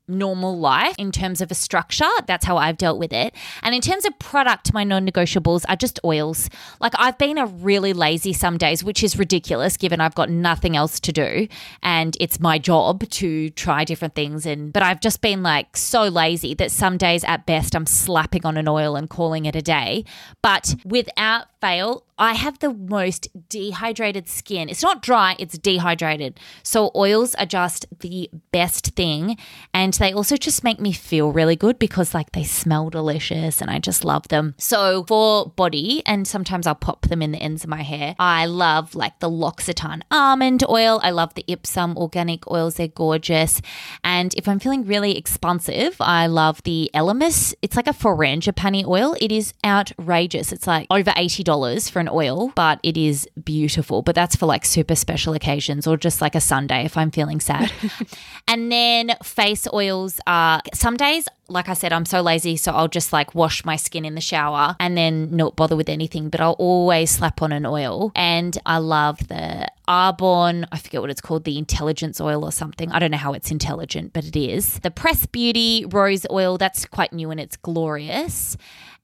normal 0.09 0.57
life 0.59 0.95
in 0.97 1.11
terms 1.11 1.41
of 1.41 1.51
a 1.51 1.55
structure. 1.55 2.09
That's 2.27 2.45
how 2.45 2.57
I've 2.57 2.77
dealt 2.77 2.99
with 2.99 3.13
it. 3.13 3.33
And 3.63 3.75
in 3.75 3.81
terms 3.81 4.05
of 4.05 4.17
product, 4.19 4.73
my 4.73 4.83
non 4.83 5.07
negotiables 5.07 5.63
are 5.69 5.75
just 5.75 5.99
oils. 6.03 6.49
Like 6.81 6.93
I've 6.97 7.17
been 7.17 7.37
a 7.37 7.45
really 7.45 7.93
lazy 7.93 8.33
some 8.33 8.57
days, 8.57 8.83
which 8.83 9.03
is 9.03 9.17
ridiculous 9.17 9.77
given 9.77 10.01
I've 10.01 10.15
got 10.15 10.29
nothing 10.29 10.75
else 10.75 10.99
to 11.01 11.11
do 11.11 11.47
and 11.83 12.17
it's 12.19 12.39
my 12.39 12.57
job 12.57 13.07
to 13.09 13.49
try 13.51 13.83
different 13.83 14.15
things. 14.15 14.45
And 14.45 14.73
but 14.73 14.83
I've 14.83 14.99
just 14.99 15.21
been 15.21 15.43
like 15.43 15.77
so 15.77 16.03
lazy 16.03 16.53
that 16.55 16.71
some 16.71 16.97
days 16.97 17.23
at 17.23 17.45
best 17.45 17.75
I'm 17.75 17.85
slapping 17.85 18.45
on 18.45 18.57
an 18.57 18.67
oil 18.67 18.95
and 18.95 19.09
calling 19.09 19.45
it 19.45 19.55
a 19.55 19.61
day. 19.61 20.05
But 20.41 20.75
without 20.83 21.47
fail, 21.61 22.03
I 22.19 22.33
have 22.33 22.59
the 22.59 22.73
most 22.73 23.27
dehydrated 23.49 24.27
skin. 24.27 24.69
It's 24.69 24.83
not 24.83 25.01
dry, 25.01 25.35
it's 25.39 25.57
dehydrated. 25.57 26.39
So 26.63 26.91
oils 26.95 27.35
are 27.35 27.45
just 27.45 27.85
the 27.99 28.29
best 28.51 28.95
thing. 28.95 29.37
And 29.73 29.93
they 29.93 30.13
also 30.13 30.37
just 30.37 30.63
make 30.63 30.79
me 30.79 30.91
feel 30.91 31.31
really 31.31 31.55
good 31.55 31.79
because 31.79 32.13
like 32.13 32.31
they 32.33 32.43
smell 32.43 32.89
delicious 32.89 33.61
and 33.61 33.71
I 33.71 33.79
just 33.79 34.05
love 34.05 34.27
them. 34.27 34.55
So 34.57 35.05
for 35.07 35.47
body, 35.49 36.03
and 36.05 36.27
sometimes 36.27 36.67
I'll 36.67 36.75
pop 36.75 37.07
them 37.07 37.21
in 37.21 37.31
the 37.31 37.39
ends 37.39 37.63
of 37.63 37.69
my 37.69 37.81
hair, 37.81 38.15
I 38.19 38.45
love 38.45 38.95
like 38.95 39.19
the 39.19 39.29
L'Occitane 39.29 40.01
almond 40.11 40.63
oil. 40.69 40.99
I 41.03 41.11
love 41.11 41.33
the 41.33 41.45
Ipsum 41.47 41.97
organic 41.97 42.49
oils. 42.51 42.75
They're 42.75 42.87
gorgeous. 42.87 43.61
And 44.03 44.33
if 44.35 44.47
I'm 44.47 44.59
feeling 44.59 44.85
really 44.85 45.17
expansive, 45.17 45.95
I 45.99 46.27
love 46.27 46.63
the 46.63 46.89
Elemis. 46.93 47.53
It's 47.61 47.75
like 47.75 47.87
a 47.87 47.91
frangipani 47.91 48.85
oil. 48.85 49.15
It 49.19 49.31
is 49.31 49.53
outrageous. 49.63 50.51
It's 50.51 50.67
like 50.67 50.87
over 50.89 51.11
$80 51.11 51.49
$10 51.49 51.91
for 51.91 51.99
an 51.99 52.08
oil, 52.09 52.51
but 52.55 52.79
it 52.83 52.97
is 52.97 53.27
beautiful. 53.43 54.01
But 54.01 54.15
that's 54.15 54.35
for 54.35 54.45
like 54.45 54.65
super 54.65 54.95
special 54.95 55.33
occasions 55.33 55.87
or 55.87 55.97
just 55.97 56.21
like 56.21 56.35
a 56.35 56.41
Sunday 56.41 56.85
if 56.85 56.97
I'm 56.97 57.11
feeling 57.11 57.39
sad. 57.39 57.71
and 58.47 58.71
then 58.71 59.11
face 59.23 59.67
oils 59.73 60.19
are 60.27 60.61
some 60.73 60.97
days 60.97 61.27
like 61.49 61.69
I 61.69 61.73
said, 61.73 61.93
I'm 61.93 62.05
so 62.05 62.21
lazy, 62.21 62.57
so 62.57 62.71
I'll 62.71 62.87
just 62.87 63.11
like 63.13 63.35
wash 63.35 63.65
my 63.65 63.75
skin 63.75 64.05
in 64.05 64.15
the 64.15 64.21
shower 64.21 64.75
and 64.79 64.97
then 64.97 65.35
not 65.35 65.55
bother 65.55 65.75
with 65.75 65.89
anything. 65.89 66.29
But 66.29 66.41
I'll 66.41 66.53
always 66.53 67.11
slap 67.11 67.41
on 67.41 67.51
an 67.51 67.65
oil. 67.65 68.11
And 68.15 68.57
I 68.65 68.77
love 68.77 69.27
the 69.27 69.67
Arbonne, 69.87 70.67
I 70.71 70.77
forget 70.77 71.01
what 71.01 71.09
it's 71.09 71.21
called, 71.21 71.45
the 71.45 71.57
intelligence 71.57 72.21
oil 72.21 72.45
or 72.45 72.51
something. 72.51 72.91
I 72.91 72.99
don't 72.99 73.11
know 73.11 73.17
how 73.17 73.33
it's 73.33 73.51
intelligent, 73.51 74.13
but 74.13 74.25
it 74.25 74.35
is. 74.35 74.79
The 74.79 74.91
Press 74.91 75.25
Beauty 75.25 75.85
rose 75.89 76.25
oil, 76.29 76.57
that's 76.57 76.85
quite 76.85 77.11
new 77.11 77.31
and 77.31 77.39
it's 77.39 77.57
glorious 77.57 78.55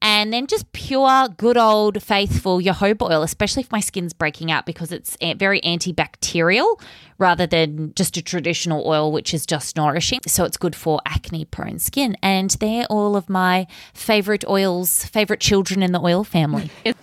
and 0.02 0.32
then 0.32 0.46
just 0.46 0.70
pure, 0.72 1.28
good 1.36 1.56
old, 1.56 2.02
faithful 2.02 2.60
jojoba 2.60 3.10
oil, 3.10 3.22
especially 3.22 3.62
if 3.62 3.72
my 3.72 3.80
skin's 3.80 4.12
breaking 4.12 4.50
out 4.50 4.66
because 4.66 4.92
it's 4.92 5.16
very 5.36 5.60
antibacterial 5.62 6.80
rather 7.18 7.46
than 7.46 7.92
just 7.94 8.16
a 8.16 8.22
traditional 8.22 8.86
oil, 8.86 9.12
which 9.12 9.32
is 9.32 9.46
just 9.46 9.76
nourishing. 9.76 10.20
So 10.26 10.44
it's 10.44 10.56
good 10.56 10.76
for 10.76 11.00
acne 11.06 11.44
prone 11.44 11.78
skin. 11.78 12.16
And 12.22 12.50
they're 12.50 12.86
all 12.86 13.16
of 13.16 13.28
my 13.28 13.66
favorite 13.94 14.44
oils, 14.48 15.04
favorite 15.04 15.40
children 15.40 15.82
in 15.82 15.92
the 15.92 16.00
oil 16.00 16.24
family. 16.24 16.70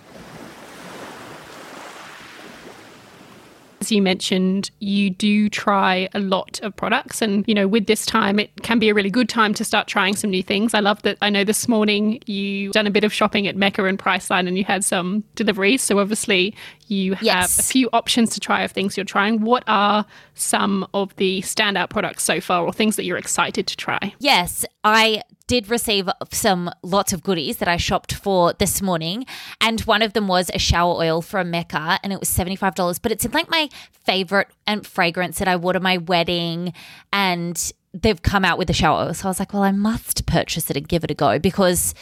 As 3.84 3.92
you 3.92 4.00
mentioned, 4.00 4.70
you 4.78 5.10
do 5.10 5.50
try 5.50 6.08
a 6.14 6.18
lot 6.18 6.58
of 6.62 6.74
products. 6.74 7.20
And, 7.20 7.44
you 7.46 7.54
know, 7.54 7.68
with 7.68 7.84
this 7.86 8.06
time, 8.06 8.38
it 8.38 8.50
can 8.62 8.78
be 8.78 8.88
a 8.88 8.94
really 8.94 9.10
good 9.10 9.28
time 9.28 9.52
to 9.52 9.62
start 9.62 9.88
trying 9.88 10.16
some 10.16 10.30
new 10.30 10.42
things. 10.42 10.72
I 10.72 10.80
love 10.80 11.02
that 11.02 11.18
I 11.20 11.28
know 11.28 11.44
this 11.44 11.68
morning 11.68 12.18
you 12.24 12.72
done 12.72 12.86
a 12.86 12.90
bit 12.90 13.04
of 13.04 13.12
shopping 13.12 13.46
at 13.46 13.56
Mecca 13.56 13.84
and 13.84 13.98
Priceline 13.98 14.48
and 14.48 14.56
you 14.56 14.64
had 14.64 14.86
some 14.86 15.22
deliveries. 15.34 15.82
So 15.82 15.98
obviously 15.98 16.54
you 16.88 17.12
have 17.12 17.22
Yes. 17.22 17.58
a 17.58 17.62
few 17.62 17.90
options 17.92 18.30
to 18.30 18.40
try 18.40 18.62
of 18.62 18.72
things 18.72 18.96
you're 18.96 19.04
trying. 19.04 19.42
What 19.42 19.64
are 19.66 20.06
some 20.32 20.86
of 20.94 21.14
the 21.16 21.42
standout 21.42 21.90
products 21.90 22.24
so 22.24 22.40
far 22.40 22.64
or 22.64 22.72
things 22.72 22.96
that 22.96 23.04
you're 23.04 23.18
excited 23.18 23.66
to 23.66 23.76
try? 23.76 24.14
Yes, 24.18 24.64
I 24.82 25.20
did 25.46 25.68
receive 25.68 26.08
some 26.32 26.70
lots 26.82 27.12
of 27.12 27.22
goodies 27.22 27.58
that 27.58 27.68
I 27.68 27.76
shopped 27.76 28.14
for 28.14 28.54
this 28.54 28.80
morning, 28.80 29.26
and 29.60 29.80
one 29.82 30.02
of 30.02 30.12
them 30.12 30.28
was 30.28 30.50
a 30.52 30.58
shower 30.58 30.94
oil 30.94 31.22
from 31.22 31.50
Mecca, 31.50 31.98
and 32.02 32.12
it 32.12 32.20
was 32.20 32.28
seventy 32.28 32.56
five 32.56 32.74
dollars. 32.74 32.98
But 32.98 33.12
it's 33.12 33.24
in 33.24 33.32
like 33.32 33.50
my 33.50 33.68
favorite 33.92 34.48
and 34.66 34.86
fragrance 34.86 35.38
that 35.38 35.48
I 35.48 35.56
wore 35.56 35.74
to 35.74 35.80
my 35.80 35.98
wedding, 35.98 36.72
and 37.12 37.72
they've 37.92 38.22
come 38.22 38.44
out 38.44 38.58
with 38.58 38.70
a 38.70 38.74
shower 38.74 39.06
oil. 39.06 39.14
So 39.14 39.26
I 39.26 39.30
was 39.30 39.38
like, 39.38 39.52
well, 39.52 39.62
I 39.62 39.72
must 39.72 40.26
purchase 40.26 40.70
it 40.70 40.76
and 40.76 40.88
give 40.88 41.04
it 41.04 41.10
a 41.10 41.14
go 41.14 41.38
because 41.38 41.94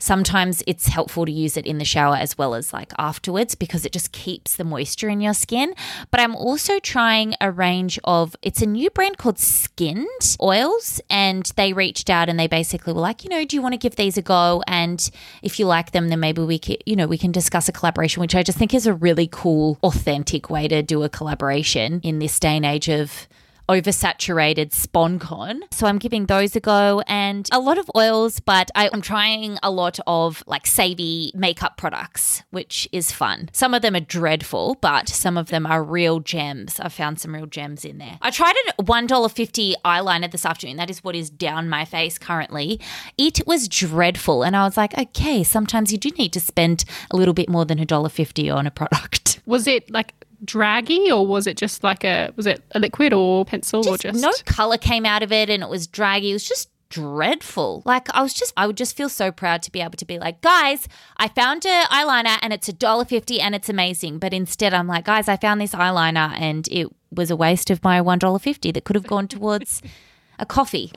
sometimes 0.00 0.62
it's 0.66 0.88
helpful 0.88 1.26
to 1.26 1.32
use 1.32 1.56
it 1.56 1.66
in 1.66 1.78
the 1.78 1.84
shower 1.84 2.16
as 2.16 2.36
well 2.36 2.54
as 2.54 2.72
like 2.72 2.92
afterwards 2.98 3.54
because 3.54 3.84
it 3.84 3.92
just 3.92 4.10
keeps 4.12 4.56
the 4.56 4.64
moisture 4.64 5.08
in 5.08 5.20
your 5.20 5.34
skin. 5.34 5.74
But 6.10 6.20
I'm 6.20 6.34
also 6.34 6.80
trying 6.80 7.34
a 7.40 7.50
range 7.50 7.98
of 8.04 8.34
it's 8.42 8.62
a 8.62 8.66
new 8.66 8.90
brand 8.90 9.18
called 9.18 9.38
Skinned 9.38 10.36
oils 10.42 11.00
and 11.08 11.44
they 11.56 11.72
reached 11.72 12.10
out 12.10 12.28
and 12.28 12.38
they 12.38 12.48
basically 12.48 12.92
were 12.92 13.00
like, 13.00 13.22
you 13.22 13.30
know, 13.30 13.44
do 13.44 13.54
you 13.54 13.62
want 13.62 13.74
to 13.74 13.78
give 13.78 13.96
these 13.96 14.16
a 14.16 14.22
go 14.22 14.62
and 14.66 15.10
if 15.42 15.58
you 15.58 15.66
like 15.66 15.92
them 15.92 16.08
then 16.08 16.20
maybe 16.20 16.42
we 16.42 16.58
can, 16.58 16.76
you 16.86 16.96
know, 16.96 17.06
we 17.06 17.18
can 17.18 17.30
discuss 17.30 17.68
a 17.68 17.72
collaboration 17.72 18.20
which 18.20 18.34
I 18.34 18.42
just 18.42 18.58
think 18.58 18.74
is 18.74 18.86
a 18.86 18.94
really 18.94 19.28
cool 19.30 19.78
authentic 19.82 20.50
way 20.50 20.66
to 20.68 20.82
do 20.82 21.02
a 21.02 21.08
collaboration 21.08 22.00
in 22.02 22.18
this 22.18 22.40
day 22.40 22.56
and 22.56 22.64
age 22.64 22.88
of 22.88 23.28
oversaturated 23.70 24.70
SponCon. 24.72 25.60
So 25.70 25.86
I'm 25.86 25.98
giving 25.98 26.26
those 26.26 26.56
a 26.56 26.60
go 26.60 27.02
and 27.06 27.48
a 27.52 27.60
lot 27.60 27.78
of 27.78 27.88
oils, 27.96 28.40
but 28.40 28.68
I, 28.74 28.90
am 28.92 29.00
trying 29.00 29.58
a 29.62 29.70
lot 29.70 30.00
of 30.08 30.42
like 30.48 30.66
savvy 30.66 31.30
makeup 31.36 31.76
products, 31.76 32.42
which 32.50 32.88
is 32.90 33.12
fun. 33.12 33.48
Some 33.52 33.72
of 33.72 33.82
them 33.82 33.94
are 33.94 34.00
dreadful, 34.00 34.76
but 34.80 35.08
some 35.08 35.38
of 35.38 35.50
them 35.50 35.66
are 35.66 35.84
real 35.84 36.18
gems. 36.18 36.80
I 36.80 36.88
found 36.88 37.20
some 37.20 37.32
real 37.32 37.46
gems 37.46 37.84
in 37.84 37.98
there. 37.98 38.18
I 38.20 38.30
tried 38.30 38.56
a 38.76 38.82
$1.50 38.82 39.74
eyeliner 39.84 40.30
this 40.30 40.44
afternoon. 40.44 40.76
That 40.76 40.90
is 40.90 41.04
what 41.04 41.14
is 41.14 41.30
down 41.30 41.68
my 41.68 41.84
face 41.84 42.18
currently. 42.18 42.80
It 43.16 43.46
was 43.46 43.68
dreadful. 43.68 44.42
And 44.42 44.56
I 44.56 44.64
was 44.64 44.76
like, 44.76 44.98
okay, 44.98 45.44
sometimes 45.44 45.92
you 45.92 45.98
do 45.98 46.10
need 46.18 46.32
to 46.32 46.40
spend 46.40 46.84
a 47.12 47.16
little 47.16 47.34
bit 47.34 47.48
more 47.48 47.64
than 47.64 47.78
$1.50 47.78 48.52
on 48.52 48.66
a 48.66 48.70
product. 48.72 49.40
Was 49.46 49.68
it 49.68 49.90
like 49.90 50.14
draggy 50.44 51.10
or 51.10 51.26
was 51.26 51.46
it 51.46 51.56
just 51.56 51.82
like 51.84 52.04
a 52.04 52.32
was 52.36 52.46
it 52.46 52.62
a 52.72 52.78
liquid 52.78 53.12
or 53.12 53.44
pencil 53.44 53.80
or 53.88 53.96
Just 53.98 54.14
just 54.14 54.22
no 54.22 54.32
color 54.52 54.78
came 54.78 55.04
out 55.04 55.22
of 55.22 55.32
it 55.32 55.50
and 55.50 55.62
it 55.62 55.68
was 55.68 55.86
draggy. 55.86 56.30
It 56.30 56.34
was 56.34 56.44
just 56.44 56.70
dreadful. 56.88 57.82
Like 57.84 58.12
I 58.14 58.22
was 58.22 58.34
just 58.34 58.52
I 58.56 58.66
would 58.66 58.76
just 58.76 58.96
feel 58.96 59.08
so 59.08 59.30
proud 59.32 59.62
to 59.62 59.72
be 59.72 59.80
able 59.80 59.96
to 59.96 60.04
be 60.04 60.18
like, 60.18 60.40
guys, 60.40 60.88
I 61.16 61.28
found 61.28 61.64
a 61.64 61.84
eyeliner 61.84 62.38
and 62.42 62.52
it's 62.52 62.68
a 62.68 62.72
dollar 62.72 63.04
fifty 63.04 63.40
and 63.40 63.54
it's 63.54 63.68
amazing. 63.68 64.18
But 64.18 64.34
instead 64.34 64.74
I'm 64.74 64.86
like, 64.86 65.04
guys, 65.04 65.28
I 65.28 65.36
found 65.36 65.60
this 65.60 65.74
eyeliner 65.74 66.34
and 66.38 66.68
it 66.70 66.88
was 67.10 67.30
a 67.30 67.36
waste 67.36 67.70
of 67.70 67.82
my 67.82 68.00
one 68.00 68.18
dollar 68.18 68.38
fifty 68.38 68.70
that 68.72 68.84
could 68.84 68.96
have 68.96 69.06
gone 69.06 69.28
towards 69.28 69.82
a 70.38 70.46
coffee. 70.46 70.92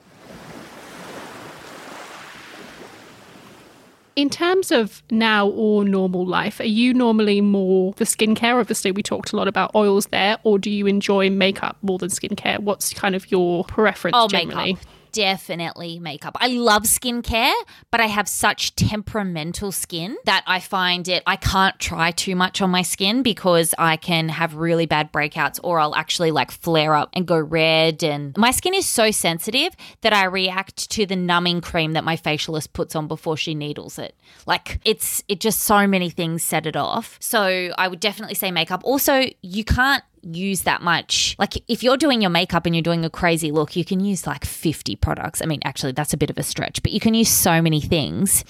In 4.16 4.30
terms 4.30 4.72
of 4.72 5.02
now 5.10 5.48
or 5.48 5.84
normal 5.84 6.26
life, 6.26 6.60
are 6.60 6.66
you 6.66 6.94
normally 6.94 7.42
more 7.42 7.94
for 7.94 8.04
skincare? 8.06 8.60
Obviously, 8.60 8.92
we 8.92 9.02
talked 9.02 9.34
a 9.34 9.36
lot 9.36 9.48
about 9.48 9.74
oils 9.74 10.06
there, 10.08 10.38
or 10.44 10.60
do 10.60 10.70
you 10.70 10.86
enjoy 10.86 11.32
makeup 11.32 11.78
more 11.82 11.98
than 11.98 12.10
skincare? 12.10 12.60
What's 12.60 12.94
kind 12.94 13.16
of 13.16 13.32
your 13.32 13.64
preference 13.66 14.16
Oh, 14.16 14.28
generally? 14.28 14.74
makeup. 14.74 14.86
Definitely 15.14 16.00
makeup. 16.00 16.36
I 16.42 16.48
love 16.48 16.84
skincare, 16.84 17.54
but 17.92 18.02
I 18.02 18.08
have 18.08 18.28
such 18.28 18.76
temperamental 18.76 19.72
skin 19.72 20.18
that 20.26 20.44
I 20.48 20.60
find 20.60 21.08
it, 21.08 21.22
I 21.28 21.36
can't 21.36 21.80
try 21.80 22.10
too 22.10 22.36
much 22.36 22.62
on 22.62 22.72
my 22.72 22.82
skin 22.82 23.22
because 23.22 23.76
I 23.78 23.96
can 23.96 24.28
have 24.30 24.56
really 24.56 24.88
bad 24.88 25.14
breakouts 25.14 25.60
or 25.64 25.80
I'll 25.80 25.96
actually 25.96 26.32
like 26.32 26.50
flare 26.50 26.96
up 26.96 27.12
and 27.14 27.28
go 27.28 27.38
red. 27.38 28.04
And 28.04 28.36
my 28.38 28.50
skin 28.50 28.74
is 28.74 28.88
so 28.88 29.12
sensitive 29.12 29.76
that 30.02 30.14
I 30.14 30.26
react 30.26 30.90
to 30.90 31.06
the 31.06 31.16
numbing 31.16 31.62
cream 31.62 31.94
that 31.94 32.04
my 32.04 32.18
facialist 32.18 32.74
puts 32.74 32.96
on 32.96 33.08
before 33.08 33.38
she 33.38 33.54
needles 33.54 34.00
it. 34.00 34.16
Like 34.48 34.82
it's, 34.84 35.24
it 35.28 35.40
just 35.40 35.60
so 35.60 35.86
many 35.86 36.10
things 36.10 36.42
set 36.42 36.66
it 36.66 36.76
off. 36.76 37.18
So 37.22 37.72
I 37.78 37.88
would 37.88 38.00
definitely 38.00 38.36
say 38.36 38.50
makeup. 38.50 38.82
Also, 38.84 39.26
you 39.44 39.64
can't 39.64 40.04
use 40.24 40.62
that 40.64 40.82
much. 40.82 41.36
Like 41.38 41.54
if 41.68 41.84
you're 41.84 41.98
doing 41.98 42.22
your 42.22 42.30
makeup 42.30 42.66
and 42.66 42.76
you're 42.76 42.82
doing 42.82 43.06
a 43.06 43.10
crazy 43.10 43.52
look, 43.52 43.76
you 43.76 43.86
can 43.86 44.00
use 44.00 44.26
like 44.26 44.46
50 44.46 44.96
products. 44.98 45.42
I 45.42 45.46
mean, 45.46 45.60
actually 45.66 45.92
that's 45.92 46.14
a 46.14 46.18
bit 46.18 46.30
of 46.30 46.38
a 46.38 46.44
stretch, 46.44 46.82
but 46.82 46.92
you 46.92 47.00
can 47.00 47.14
use 47.14 47.30
so 47.30 47.62
many 47.62 47.82
things. 47.82 48.44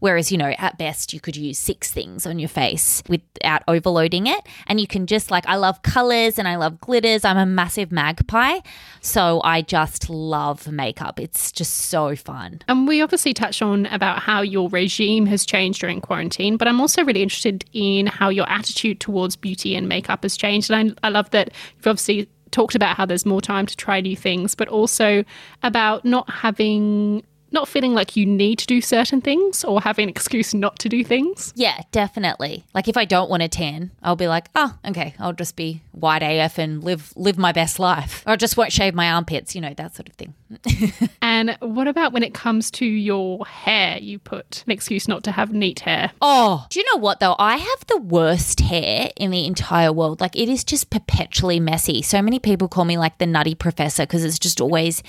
Whereas, 0.00 0.32
you 0.32 0.38
know, 0.38 0.54
at 0.58 0.78
best 0.78 1.12
you 1.12 1.20
could 1.20 1.36
use 1.36 1.58
six 1.58 1.92
things 1.92 2.26
on 2.26 2.38
your 2.38 2.48
face 2.48 3.02
without 3.08 3.62
overloading 3.68 4.26
it. 4.26 4.40
And 4.66 4.80
you 4.80 4.86
can 4.86 5.06
just 5.06 5.30
like 5.30 5.46
I 5.46 5.56
love 5.56 5.82
colors 5.82 6.38
and 6.38 6.48
I 6.48 6.56
love 6.56 6.80
glitters. 6.80 7.24
I'm 7.24 7.38
a 7.38 7.46
massive 7.46 7.92
magpie, 7.92 8.60
so 9.00 9.40
I 9.44 9.62
just 9.62 10.08
love 10.08 10.68
makeup. 10.68 11.20
It's 11.20 11.52
just 11.52 11.74
so 11.74 12.16
fun. 12.16 12.60
And 12.68 12.86
we 12.86 13.02
obviously 13.02 13.34
touched 13.34 13.62
on 13.62 13.86
about 13.86 14.20
how 14.20 14.42
your 14.42 14.68
regime 14.68 15.26
has 15.26 15.44
changed 15.44 15.80
during 15.80 16.00
quarantine, 16.00 16.56
but 16.56 16.68
I'm 16.68 16.80
also 16.80 17.04
really 17.04 17.22
interested 17.22 17.64
in 17.72 18.06
how 18.06 18.28
your 18.28 18.48
attitude 18.48 19.00
towards 19.00 19.36
beauty 19.36 19.74
and 19.74 19.88
makeup 19.88 20.22
has 20.22 20.36
changed. 20.36 20.70
And 20.70 20.96
I, 21.02 21.08
I 21.08 21.10
love 21.10 21.17
that 21.30 21.50
you've 21.76 21.86
obviously 21.86 22.28
talked 22.50 22.74
about 22.74 22.96
how 22.96 23.04
there's 23.06 23.26
more 23.26 23.40
time 23.40 23.66
to 23.66 23.76
try 23.76 24.00
new 24.00 24.16
things, 24.16 24.54
but 24.54 24.68
also 24.68 25.24
about 25.62 26.04
not 26.04 26.28
having, 26.30 27.24
not 27.52 27.68
feeling 27.68 27.94
like 27.94 28.16
you 28.16 28.26
need 28.26 28.58
to 28.60 28.66
do 28.66 28.80
certain 28.80 29.20
things 29.20 29.64
or 29.64 29.80
having 29.80 30.04
an 30.04 30.08
excuse 30.08 30.54
not 30.54 30.78
to 30.80 30.88
do 30.88 31.04
things. 31.04 31.52
Yeah, 31.56 31.80
definitely. 31.92 32.64
Like 32.74 32.88
if 32.88 32.96
I 32.96 33.04
don't 33.04 33.30
want 33.30 33.42
to 33.42 33.48
tan, 33.48 33.90
I'll 34.02 34.16
be 34.16 34.28
like, 34.28 34.48
oh, 34.54 34.74
okay, 34.86 35.14
I'll 35.18 35.32
just 35.32 35.56
be 35.56 35.82
white 35.92 36.22
AF 36.22 36.58
and 36.58 36.82
live 36.84 37.12
live 37.16 37.38
my 37.38 37.52
best 37.52 37.78
life. 37.78 38.22
Or 38.26 38.32
I 38.32 38.36
just 38.36 38.56
won't 38.56 38.72
shave 38.72 38.94
my 38.94 39.10
armpits, 39.10 39.54
you 39.54 39.60
know, 39.60 39.74
that 39.74 39.94
sort 39.94 40.08
of 40.08 40.14
thing. 40.14 40.34
And 41.20 41.58
what 41.60 41.86
about 41.86 42.14
when 42.14 42.22
it 42.22 42.32
comes 42.32 42.70
to 42.72 42.86
your 42.86 43.44
hair? 43.44 43.98
You 43.98 44.18
put 44.18 44.64
an 44.66 44.72
excuse 44.72 45.06
not 45.06 45.22
to 45.24 45.32
have 45.32 45.52
neat 45.52 45.80
hair. 45.80 46.10
Oh, 46.22 46.66
do 46.70 46.80
you 46.80 46.86
know 46.92 47.00
what 47.00 47.20
though? 47.20 47.36
I 47.38 47.56
have 47.58 47.86
the 47.86 47.98
worst 47.98 48.60
hair 48.60 49.10
in 49.14 49.30
the 49.30 49.44
entire 49.46 49.92
world. 49.92 50.22
Like 50.22 50.36
it 50.36 50.48
is 50.48 50.64
just 50.64 50.88
perpetually 50.88 51.60
messy. 51.60 52.00
So 52.00 52.22
many 52.22 52.38
people 52.38 52.66
call 52.66 52.86
me 52.86 52.96
like 52.96 53.18
the 53.18 53.26
nutty 53.26 53.54
professor 53.54 54.04
because 54.04 54.24
it's 54.24 54.38
just 54.38 54.60
always 54.60 55.02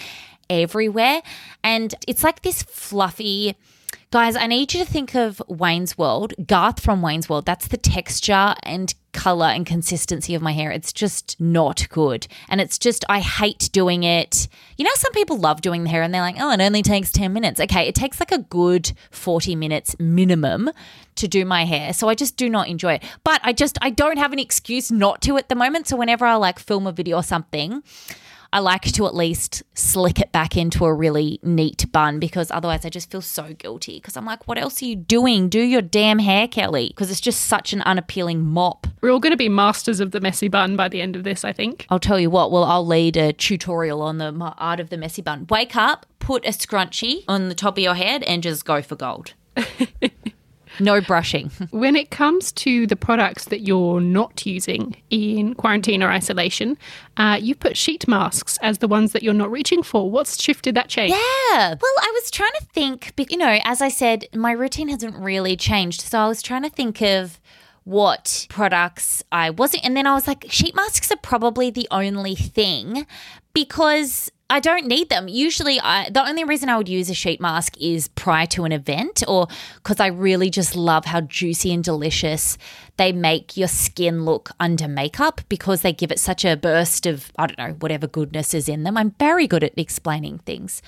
everywhere. 0.50 1.22
And 1.64 1.94
it's 2.08 2.24
like 2.24 2.42
this 2.42 2.64
fluffy. 2.64 3.56
Guys, 4.12 4.36
I 4.36 4.48
need 4.48 4.74
you 4.74 4.84
to 4.84 4.92
think 4.92 5.14
of 5.14 5.40
Wayne's 5.48 5.96
World, 5.96 6.34
Garth 6.48 6.80
from 6.80 7.04
Wayne's 7.04 7.30
World. 7.30 7.46
That's 7.46 7.68
the 7.68 7.78
texture 7.78 8.56
and 8.64 8.92
color 9.14 9.46
and 9.46 9.68
consistency 9.68 10.34
of 10.34 10.42
my 10.42 10.52
hair. 10.52 10.72
It's 10.72 10.92
just 10.92 11.40
not 11.40 11.88
good. 11.90 12.26
And 12.48 12.60
it's 12.60 12.80
just, 12.80 13.06
I 13.08 13.20
hate 13.20 13.70
doing 13.72 14.04
it. 14.04 14.48
You 14.78 14.86
know, 14.86 14.92
some 14.96 15.12
people 15.12 15.38
love 15.38 15.62
doing 15.62 15.84
the 15.84 15.92
hair 15.92 16.02
and 16.02 16.12
they're 16.12 16.22
like, 16.22 16.38
oh, 16.40 16.52
it 16.52 16.60
only 16.60 16.82
takes 16.82 17.12
10 17.12 17.32
minutes. 17.34 17.60
Okay, 17.60 17.88
it 17.88 17.94
takes 17.94 18.20
like 18.20 18.32
a 18.32 18.40
good 18.40 18.94
40 19.12 19.56
minutes 19.56 19.96
minimum 20.00 20.72
to 21.16 21.28
do 21.28 21.46
my 21.46 21.66
hair. 21.66 21.94
So 21.94 22.10
I 22.10 22.16
just 22.16 22.36
do 22.36 22.50
not 22.50 22.68
enjoy 22.68 22.94
it. 22.94 23.04
But 23.24 23.42
I 23.44 23.54
just, 23.54 23.78
I 23.80 23.92
don't 23.92 24.18
have 24.18 24.34
an 24.34 24.40
excuse 24.40 24.92
not 24.92 25.22
to 25.24 25.38
at 25.38 25.50
the 25.50 25.56
moment. 25.56 25.88
So 25.88 25.96
whenever 25.96 26.26
I 26.26 26.34
like 26.36 26.58
film 26.58 26.88
a 26.88 26.92
video 26.92 27.18
or 27.18 27.24
something, 27.24 27.84
I 28.52 28.60
like 28.60 28.84
to 28.94 29.06
at 29.06 29.16
least 29.16 29.64
slick 29.74 30.20
it 30.20 30.32
back 30.32 30.58
into 30.58 30.86
a 30.86 30.94
really 30.94 31.40
neat 31.44 31.86
bun 31.92 32.20
because 32.20 32.50
otherwise 32.52 32.86
I 32.86 32.90
just 32.90 33.12
feel 33.12 33.22
so 33.22 33.54
guilty 33.54 33.98
because 33.98 34.18
I'm 34.18 34.26
like, 34.26 34.48
what 34.48 34.58
else 34.58 34.82
are 34.82 34.86
you 34.86 34.96
doing? 34.96 35.50
Do 35.50 35.62
your 35.62 35.82
damn 35.82 36.20
hair, 36.20 36.48
Kelly, 36.48 36.88
because 36.90 37.12
it's 37.12 37.22
just 37.22 37.42
such 37.42 37.74
an 37.74 37.82
unappealing 37.84 38.44
mop. 38.44 38.88
We're 39.02 39.12
all 39.12 39.20
going 39.20 39.32
to 39.32 39.38
be 39.38 39.50
masters 39.50 40.00
of 40.00 40.12
the 40.12 40.20
messy 40.20 40.48
bun 40.48 40.76
by 40.76 40.90
the 40.90 41.02
end 41.02 41.16
of 41.16 41.24
this, 41.24 41.44
I 41.44 41.54
think. 41.54 41.86
I'll 41.90 42.00
tell 42.00 42.20
you 42.20 42.30
what, 42.30 42.52
well, 42.52 42.64
I'll 42.64 42.86
lead 42.86 43.18
a 43.18 43.34
tutorial 43.34 44.02
on 44.02 44.18
the 44.18 44.34
art 44.58 44.80
of 44.80 44.90
the 44.90 44.98
messy 44.98 45.22
bun. 45.22 45.46
Wake 45.50 45.76
up, 45.76 46.06
put 46.20 46.46
a 46.46 46.50
scrunchie 46.50 47.24
on 47.28 47.50
the 47.50 47.56
top 47.56 47.78
of 47.78 47.84
your 47.84 47.96
head, 47.96 48.24
and 48.24 48.42
just 48.42 48.66
go 48.66 48.82
for 48.82 48.96
gold. 48.96 49.34
no 50.80 51.02
brushing. 51.02 51.52
When 51.72 51.96
it 51.96 52.10
comes 52.12 52.52
to 52.54 52.88
the 52.88 52.96
products 52.96 53.46
that 53.46 53.62
you're 53.62 54.02
not 54.02 54.46
using 54.46 54.96
in 55.10 55.54
quarantine 55.56 56.04
or 56.04 56.10
isolation, 56.10 56.78
uh, 57.18 57.38
you've 57.40 57.60
put 57.60 57.78
sheet 57.78 58.08
masks 58.08 58.58
as 58.62 58.80
the 58.80 58.88
ones 58.88 59.12
that 59.14 59.24
you're 59.24 59.34
not 59.34 59.52
reaching 59.52 59.84
for. 59.84 60.10
What's 60.10 60.42
shifted 60.42 60.76
that 60.76 60.90
change? 60.90 61.12
Yeah. 61.12 61.76
Well, 61.82 61.94
I 62.02 62.12
was 62.14 62.32
trying 62.32 62.52
to 62.60 62.66
think, 62.74 63.14
you 63.30 63.38
know, 63.38 63.60
as 63.64 63.82
I 63.82 63.90
said, 63.90 64.26
my 64.34 64.52
routine 64.52 64.90
hasn't 64.90 65.16
really 65.16 65.56
changed. 65.56 66.02
So 66.02 66.20
I 66.20 66.28
was 66.28 66.42
trying 66.42 66.64
to 66.64 66.70
think 66.70 67.02
of 67.02 67.40
what 67.84 68.46
products 68.50 69.24
I 69.32 69.50
wasn't. 69.50 69.86
And 69.86 69.98
then 69.98 70.06
I 70.06 70.14
was 70.14 70.28
like, 70.28 70.46
sheet 70.50 70.76
masks 70.76 71.12
are 71.12 71.18
probably 71.18 71.72
the 71.72 71.88
only 71.92 72.36
thing 72.36 73.06
because 73.54 74.32
I 74.52 74.60
don't 74.60 74.88
need 74.88 75.10
them. 75.10 75.28
Usually, 75.28 75.80
I, 75.80 76.10
the 76.10 76.28
only 76.28 76.44
reason 76.44 76.70
I 76.70 76.78
would 76.78 76.90
use 76.90 77.10
a 77.10 77.14
sheet 77.14 77.40
mask 77.40 77.76
is 77.80 78.08
prior 78.08 78.48
to 78.48 78.66
an 78.66 78.72
event 78.72 79.24
or 79.28 79.48
because 79.76 80.00
I 80.00 80.08
really 80.08 80.50
just 80.50 80.76
love 80.76 81.06
how 81.06 81.22
juicy 81.22 81.72
and 81.72 81.84
delicious 81.84 82.58
they 83.00 83.14
make 83.14 83.56
your 83.56 83.70
skin 83.70 84.26
look 84.26 84.52
under 84.60 84.86
makeup 84.86 85.40
because 85.48 85.84
they 85.84 85.94
give 85.94 86.12
it 86.12 86.20
such 86.20 86.44
a 86.44 86.58
burst 86.58 87.06
of, 87.06 87.32
I 87.38 87.48
don't 87.48 87.58
know, 87.58 87.74
whatever 87.80 88.08
goodness 88.08 88.54
is 88.54 88.68
in 88.68 88.84
them. 88.84 88.98
I'm 88.98 89.12
very 89.12 89.48
good 89.48 89.64
at 89.64 89.72
explaining 89.78 90.40
things. 90.40 90.82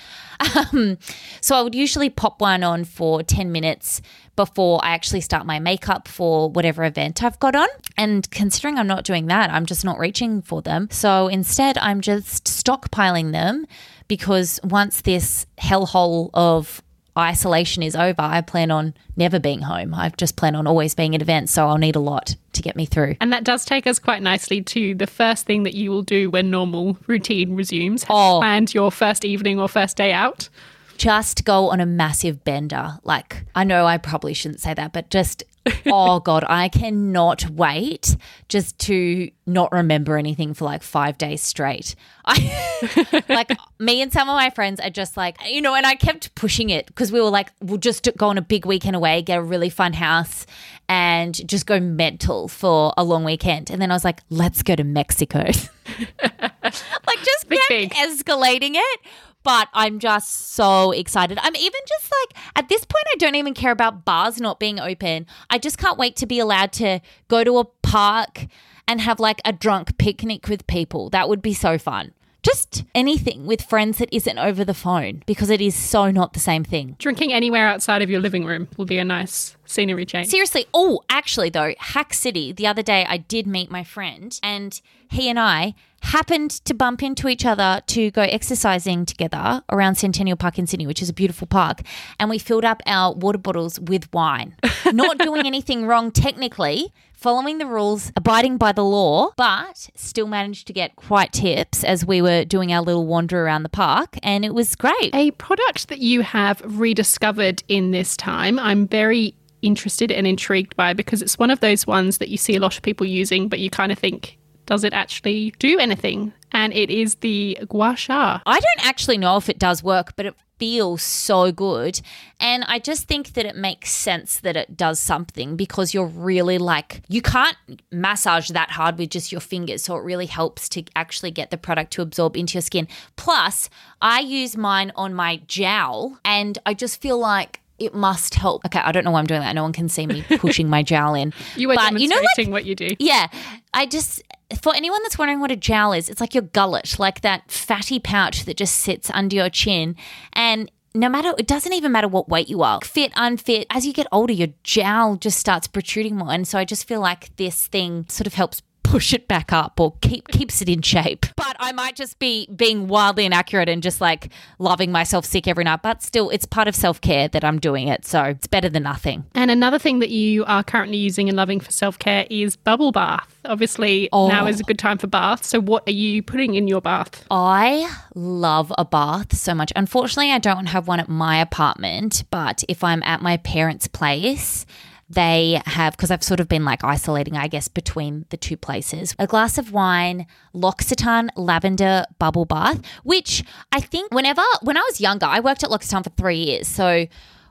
Um, 0.73 0.97
so 1.39 1.55
I 1.55 1.61
would 1.61 1.75
usually 1.75 2.09
pop 2.09 2.41
one 2.41 2.63
on 2.63 2.83
for 2.83 3.23
10 3.23 3.51
minutes 3.51 4.01
before 4.35 4.83
I 4.83 4.89
actually 4.91 5.21
start 5.21 5.45
my 5.45 5.59
makeup 5.59 6.07
for 6.07 6.49
whatever 6.49 6.83
event 6.83 7.23
I've 7.23 7.39
got 7.39 7.55
on. 7.55 7.67
And 7.95 8.29
considering 8.31 8.77
I'm 8.77 8.87
not 8.87 9.05
doing 9.05 9.27
that, 9.27 9.49
I'm 9.49 9.65
just 9.65 9.85
not 9.85 9.97
reaching 9.97 10.41
for 10.41 10.61
them. 10.61 10.89
So 10.91 11.29
instead, 11.29 11.77
I'm 11.77 12.01
just 12.01 12.45
stockpiling 12.45 13.31
them 13.31 13.65
because 14.09 14.59
once 14.63 15.01
this 15.01 15.45
hellhole 15.57 16.31
of 16.33 16.81
isolation 17.17 17.83
is 17.83 17.95
over, 17.95 18.21
I 18.21 18.41
plan 18.41 18.71
on 18.71 18.93
never 19.15 19.39
being 19.39 19.61
home. 19.61 19.93
I 19.93 20.09
just 20.09 20.35
plan 20.35 20.55
on 20.55 20.67
always 20.67 20.95
being 20.95 21.13
at 21.15 21.21
events, 21.21 21.51
so 21.51 21.67
I'll 21.67 21.77
need 21.77 21.95
a 21.95 21.99
lot 21.99 22.35
to 22.53 22.61
get 22.61 22.75
me 22.75 22.85
through. 22.85 23.15
And 23.19 23.33
that 23.33 23.43
does 23.43 23.65
take 23.65 23.87
us 23.87 23.99
quite 23.99 24.21
nicely 24.21 24.61
to 24.61 24.95
the 24.95 25.07
first 25.07 25.45
thing 25.45 25.63
that 25.63 25.73
you 25.73 25.91
will 25.91 26.03
do 26.03 26.29
when 26.29 26.49
normal 26.49 26.97
routine 27.07 27.55
resumes. 27.55 28.05
Oh. 28.09 28.41
And 28.41 28.73
your 28.73 28.91
first 28.91 29.25
evening 29.25 29.59
or 29.59 29.67
first 29.67 29.97
day 29.97 30.13
out. 30.13 30.49
Just 30.97 31.45
go 31.45 31.69
on 31.69 31.79
a 31.79 31.85
massive 31.85 32.43
bender. 32.43 32.99
Like, 33.03 33.45
I 33.55 33.63
know 33.63 33.85
I 33.85 33.97
probably 33.97 34.33
shouldn't 34.33 34.61
say 34.61 34.73
that, 34.73 34.93
but 34.93 35.09
just 35.09 35.43
oh 35.87 36.19
god, 36.19 36.43
I 36.47 36.69
cannot 36.69 37.49
wait 37.49 38.15
just 38.49 38.79
to 38.79 39.29
not 39.45 39.71
remember 39.71 40.17
anything 40.17 40.53
for 40.53 40.65
like 40.65 40.83
5 40.83 41.17
days 41.17 41.41
straight. 41.41 41.95
I 42.25 43.23
like 43.29 43.51
me 43.79 44.01
and 44.01 44.11
some 44.11 44.29
of 44.29 44.35
my 44.35 44.49
friends 44.49 44.79
are 44.79 44.89
just 44.89 45.17
like, 45.17 45.37
you 45.47 45.61
know, 45.61 45.75
and 45.75 45.85
I 45.85 45.95
kept 45.95 46.33
pushing 46.35 46.69
it 46.69 46.87
because 46.87 47.11
we 47.11 47.21
were 47.21 47.29
like, 47.29 47.51
we'll 47.61 47.77
just 47.77 48.07
go 48.17 48.27
on 48.27 48.37
a 48.37 48.41
big 48.41 48.65
weekend 48.65 48.95
away, 48.95 49.21
get 49.21 49.37
a 49.37 49.41
really 49.41 49.69
fun 49.69 49.93
house 49.93 50.45
and 50.89 51.47
just 51.47 51.65
go 51.65 51.79
mental 51.79 52.47
for 52.47 52.93
a 52.97 53.03
long 53.03 53.23
weekend. 53.23 53.69
And 53.69 53.81
then 53.81 53.91
I 53.91 53.95
was 53.95 54.03
like, 54.03 54.21
let's 54.29 54.61
go 54.61 54.75
to 54.75 54.83
Mexico. 54.83 55.39
like 56.21 57.19
just 57.23 57.49
kept 57.49 57.93
escalating 57.93 58.75
it. 58.75 58.99
But 59.43 59.69
I'm 59.74 60.00
just 60.00 60.51
so 60.51 60.91
excited. 60.91 61.39
I'm 61.41 61.55
even 61.55 61.81
just 61.88 62.12
like, 62.21 62.43
at 62.55 62.69
this 62.69 62.86
point, 62.86 63.05
I 63.12 63.15
don't 63.17 63.36
even 63.36 63.53
care 63.53 63.71
about 63.71 64.05
bars 64.05 64.39
not 64.39 64.60
being 64.60 64.79
open. 64.79 65.25
I 65.50 65.57
just 65.57 65.77
can't 65.77 65.98
wait 65.98 66.15
to 66.17 66.25
be 66.25 66.39
allowed 66.39 66.71
to 66.74 67.00
go 67.27 67.43
to 67.43 67.57
a 67.57 67.65
park 67.65 68.48
and 68.88 69.01
have 69.01 69.19
like 69.19 69.41
a 69.45 69.53
drunk 69.53 69.98
picnic 69.98 70.48
with 70.48 70.67
people. 70.67 71.10
That 71.10 71.29
would 71.29 71.41
be 71.41 71.53
so 71.53 71.77
fun. 71.77 72.13
Just 72.43 72.86
anything 72.95 73.45
with 73.45 73.62
friends 73.62 74.00
that 74.00 74.10
isn't 74.12 74.39
over 74.39 74.65
the 74.65 74.74
phone 74.74 75.21
because 75.27 75.51
it 75.51 75.62
is 75.62 75.75
so 75.75 76.10
not 76.10 76.33
the 76.33 76.39
same 76.39 76.63
thing. 76.63 76.95
Drinking 76.98 77.31
anywhere 77.31 77.67
outside 77.67 78.01
of 78.01 78.10
your 78.10 78.19
living 78.19 78.45
room 78.45 78.67
will 78.77 78.86
be 78.86 78.98
a 78.98 79.05
nice 79.05 79.55
scenery 79.65 80.07
change. 80.07 80.27
Seriously. 80.27 80.65
Oh, 80.74 81.01
actually, 81.07 81.51
though, 81.51 81.75
Hack 81.77 82.15
City, 82.15 82.51
the 82.51 82.65
other 82.65 82.81
day 82.81 83.05
I 83.07 83.17
did 83.17 83.45
meet 83.45 83.69
my 83.69 83.83
friend 83.83 84.39
and 84.41 84.81
he 85.12 85.29
and 85.29 85.39
I 85.39 85.75
happened 86.01 86.51
to 86.65 86.74
bump 86.74 87.01
into 87.01 87.27
each 87.27 87.46
other 87.46 87.81
to 87.88 88.12
go 88.12 88.24
exercising 88.24 89.05
together 89.05 89.63
around 89.72 89.96
Centennial 89.96 90.38
Park 90.38 90.60
in 90.60 90.67
Sydney, 90.67 90.88
which 90.88 91.01
is 91.01 91.10
a 91.10 91.13
beautiful 91.13 91.48
park. 91.48 91.81
And 92.20 92.29
we 92.29 92.38
filled 92.38 92.65
up 92.65 92.81
our 92.86 93.13
water 93.13 93.38
bottles 93.38 93.79
with 93.79 94.12
wine. 94.13 94.55
Not 94.91 95.17
doing 95.20 95.46
anything 95.46 95.86
wrong 95.86 96.12
technically, 96.12 96.91
following 97.13 97.60
the 97.60 97.67
rules, 97.67 98.12
abiding 98.15 98.58
by 98.58 98.72
the 98.72 98.84
law, 98.84 99.29
but 99.38 99.89
still 99.96 100.27
managed 100.27 100.67
to 100.67 100.74
get 100.74 100.96
quite 100.96 101.31
tips 101.31 101.84
as 101.84 102.05
we 102.05 102.22
were 102.22 102.43
doing 102.46 102.74
our 102.74 102.81
little 102.81 103.05
wander 103.05 103.46
around 103.46 103.63
the 103.63 103.70
park. 103.70 104.17
And 104.24 104.43
it 104.43 104.53
was 104.53 104.75
great. 104.75 105.13
A 105.13 105.31
product 105.31 105.89
that 105.89 106.00
you 106.00 106.22
have 106.22 106.62
rediscovered 106.65 107.63
in 107.67 107.91
this 107.91 108.17
time, 108.17 108.58
I'm 108.60 108.88
very 108.88 109.36
interested 109.62 110.12
and 110.12 110.25
intrigued 110.25 110.75
by 110.75 110.93
because 110.93 111.22
it's 111.22 111.38
one 111.38 111.51
of 111.51 111.60
those 111.60 111.86
ones 111.86 112.17
that 112.17 112.29
you 112.29 112.38
see 112.38 112.55
a 112.55 112.60
lot 112.60 112.75
of 112.75 112.81
people 112.81 113.05
using, 113.05 113.48
but 113.48 113.60
you 113.60 113.70
kind 113.70 113.91
of 113.91 114.00
think, 114.00 114.39
does 114.71 114.85
it 114.85 114.93
actually 114.93 115.53
do 115.59 115.77
anything? 115.79 116.31
And 116.53 116.71
it 116.71 116.89
is 116.89 117.15
the 117.15 117.57
gua 117.67 117.97
sha. 117.97 118.39
I 118.45 118.57
don't 118.57 118.87
actually 118.87 119.17
know 119.17 119.35
if 119.35 119.49
it 119.49 119.59
does 119.59 119.83
work, 119.83 120.13
but 120.15 120.25
it 120.25 120.33
feels 120.59 121.01
so 121.01 121.51
good. 121.51 121.99
And 122.39 122.63
I 122.63 122.79
just 122.79 123.05
think 123.05 123.33
that 123.33 123.45
it 123.45 123.57
makes 123.57 123.91
sense 123.91 124.39
that 124.39 124.55
it 124.55 124.77
does 124.77 124.97
something 124.97 125.57
because 125.57 125.93
you're 125.93 126.05
really 126.05 126.57
like, 126.57 127.01
you 127.09 127.21
can't 127.21 127.57
massage 127.91 128.48
that 128.51 128.72
hard 128.72 128.98
with 128.98 129.09
just 129.09 129.29
your 129.29 129.41
fingers. 129.41 129.83
So 129.83 129.98
it 129.98 130.03
really 130.05 130.27
helps 130.27 130.69
to 130.69 130.83
actually 130.96 131.31
get 131.31 131.51
the 131.51 131.57
product 131.57 131.91
to 131.93 132.01
absorb 132.01 132.37
into 132.37 132.53
your 132.53 132.61
skin. 132.61 132.87
Plus, 133.17 133.69
I 134.01 134.22
use 134.22 134.55
mine 134.55 134.93
on 134.96 135.13
my 135.13 135.41
jowl 135.48 136.17
and 136.24 136.57
I 136.65 136.75
just 136.75 137.01
feel 137.01 137.17
like, 137.17 137.57
it 137.77 137.96
must 137.96 138.35
help. 138.35 138.63
Okay, 138.63 138.79
I 138.79 138.91
don't 138.91 139.03
know 139.03 139.09
why 139.09 139.17
I'm 139.17 139.25
doing 139.25 139.41
that. 139.41 139.53
No 139.53 139.63
one 139.63 139.74
can 139.74 139.89
see 139.89 140.05
me 140.05 140.24
pushing 140.37 140.69
my 140.69 140.83
jowl 140.83 141.15
in. 141.15 141.33
You 141.55 141.72
are 141.72 141.75
but 141.75 142.00
you 142.00 142.07
demonstrating 142.07 142.51
know, 142.51 142.55
like, 142.55 142.61
what 142.61 142.65
you 142.65 142.75
do. 142.75 142.89
yeah, 143.00 143.27
I 143.74 143.87
just 143.87 144.22
for 144.59 144.75
anyone 144.75 145.01
that's 145.03 145.18
wondering 145.18 145.40
what 145.40 145.51
a 145.51 145.55
jowl 145.55 145.94
is, 145.94 146.09
it's 146.09 146.22
like 146.22 146.33
your 146.33 146.44
gullet, 146.44 147.00
like 147.00 147.22
that 147.22 147.51
fatty 147.51 148.00
pouch 148.00 148.46
that 148.46 148.57
just 148.57 148.75
sits 148.75 149.09
under 149.14 149.35
your 149.35 149.50
chin. 149.50 149.96
And 150.33 150.72
no 150.94 151.07
matter, 151.09 151.33
it 151.37 151.48
doesn't 151.48 151.74
even 151.74 151.92
matter 151.92 152.07
what 152.07 152.29
weight 152.29 152.50
you 152.50 152.61
are, 152.64 152.81
fit, 152.81 153.11
unfit, 153.16 153.68
as 153.70 153.85
you 153.85 153.94
get 153.94 154.07
older, 154.11 154.33
your 154.33 154.50
jowl 154.64 155.16
just 155.16 155.40
starts 155.40 155.68
protruding 155.68 156.18
more. 156.18 156.31
And 156.31 156.48
so 156.48 156.57
I 156.57 156.66
just 156.66 156.87
feel 156.87 157.00
like 157.00 157.35
this 157.37 157.68
thing 157.68 158.05
sort 158.09 158.27
of 158.27 158.33
helps 158.33 158.61
push 158.91 159.13
it 159.13 159.25
back 159.29 159.53
up 159.53 159.79
or 159.79 159.93
keep 160.01 160.27
keeps 160.27 160.61
it 160.61 160.67
in 160.67 160.81
shape. 160.81 161.25
But 161.37 161.55
I 161.59 161.71
might 161.71 161.95
just 161.95 162.19
be 162.19 162.47
being 162.53 162.89
wildly 162.89 163.25
inaccurate 163.25 163.69
and 163.69 163.81
just 163.81 164.01
like 164.01 164.29
loving 164.59 164.91
myself 164.91 165.23
sick 165.23 165.47
every 165.47 165.63
night. 165.63 165.81
But 165.81 166.03
still, 166.03 166.29
it's 166.29 166.45
part 166.45 166.67
of 166.67 166.75
self 166.75 166.99
care 166.99 167.29
that 167.29 167.45
I'm 167.45 167.57
doing 167.57 167.87
it. 167.87 168.05
So 168.05 168.23
it's 168.23 168.47
better 168.47 168.67
than 168.67 168.83
nothing. 168.83 169.23
And 169.33 169.49
another 169.49 169.79
thing 169.79 169.99
that 169.99 170.09
you 170.09 170.43
are 170.43 170.61
currently 170.61 170.97
using 170.97 171.29
and 171.29 171.37
loving 171.37 171.61
for 171.61 171.71
self 171.71 171.97
care 171.99 172.27
is 172.29 172.57
bubble 172.57 172.91
bath. 172.91 173.33
Obviously, 173.45 174.09
oh. 174.11 174.27
now 174.27 174.45
is 174.45 174.59
a 174.59 174.63
good 174.63 174.77
time 174.77 174.97
for 174.97 175.07
bath. 175.07 175.45
So, 175.45 175.61
what 175.61 175.87
are 175.87 175.93
you 175.93 176.21
putting 176.21 176.55
in 176.55 176.67
your 176.67 176.81
bath? 176.81 177.25
I 177.31 177.89
love 178.13 178.73
a 178.77 178.83
bath 178.83 179.35
so 179.37 179.55
much. 179.55 179.71
Unfortunately, 179.73 180.31
I 180.31 180.39
don't 180.39 180.65
have 180.65 180.89
one 180.89 180.99
at 180.99 181.07
my 181.07 181.39
apartment, 181.39 182.25
but 182.29 182.65
if 182.67 182.83
I'm 182.83 183.01
at 183.03 183.21
my 183.21 183.37
parents' 183.37 183.87
place, 183.87 184.65
they 185.13 185.61
have, 185.65 185.93
because 185.93 186.11
I've 186.11 186.24
sort 186.24 186.39
of 186.39 186.47
been 186.47 186.65
like 186.65 186.83
isolating, 186.83 187.35
I 187.35 187.47
guess, 187.47 187.67
between 187.67 188.25
the 188.29 188.37
two 188.37 188.57
places, 188.57 189.15
a 189.19 189.27
glass 189.27 189.57
of 189.57 189.71
wine, 189.71 190.25
L'Occitane 190.53 191.29
lavender 191.35 192.05
bubble 192.19 192.45
bath, 192.45 192.81
which 193.03 193.43
I 193.71 193.81
think 193.81 194.13
whenever, 194.13 194.41
when 194.61 194.77
I 194.77 194.81
was 194.81 195.01
younger, 195.01 195.25
I 195.25 195.39
worked 195.39 195.63
at 195.63 195.71
L'Occitane 195.71 196.03
for 196.03 196.11
three 196.11 196.37
years. 196.37 196.67
So 196.67 196.85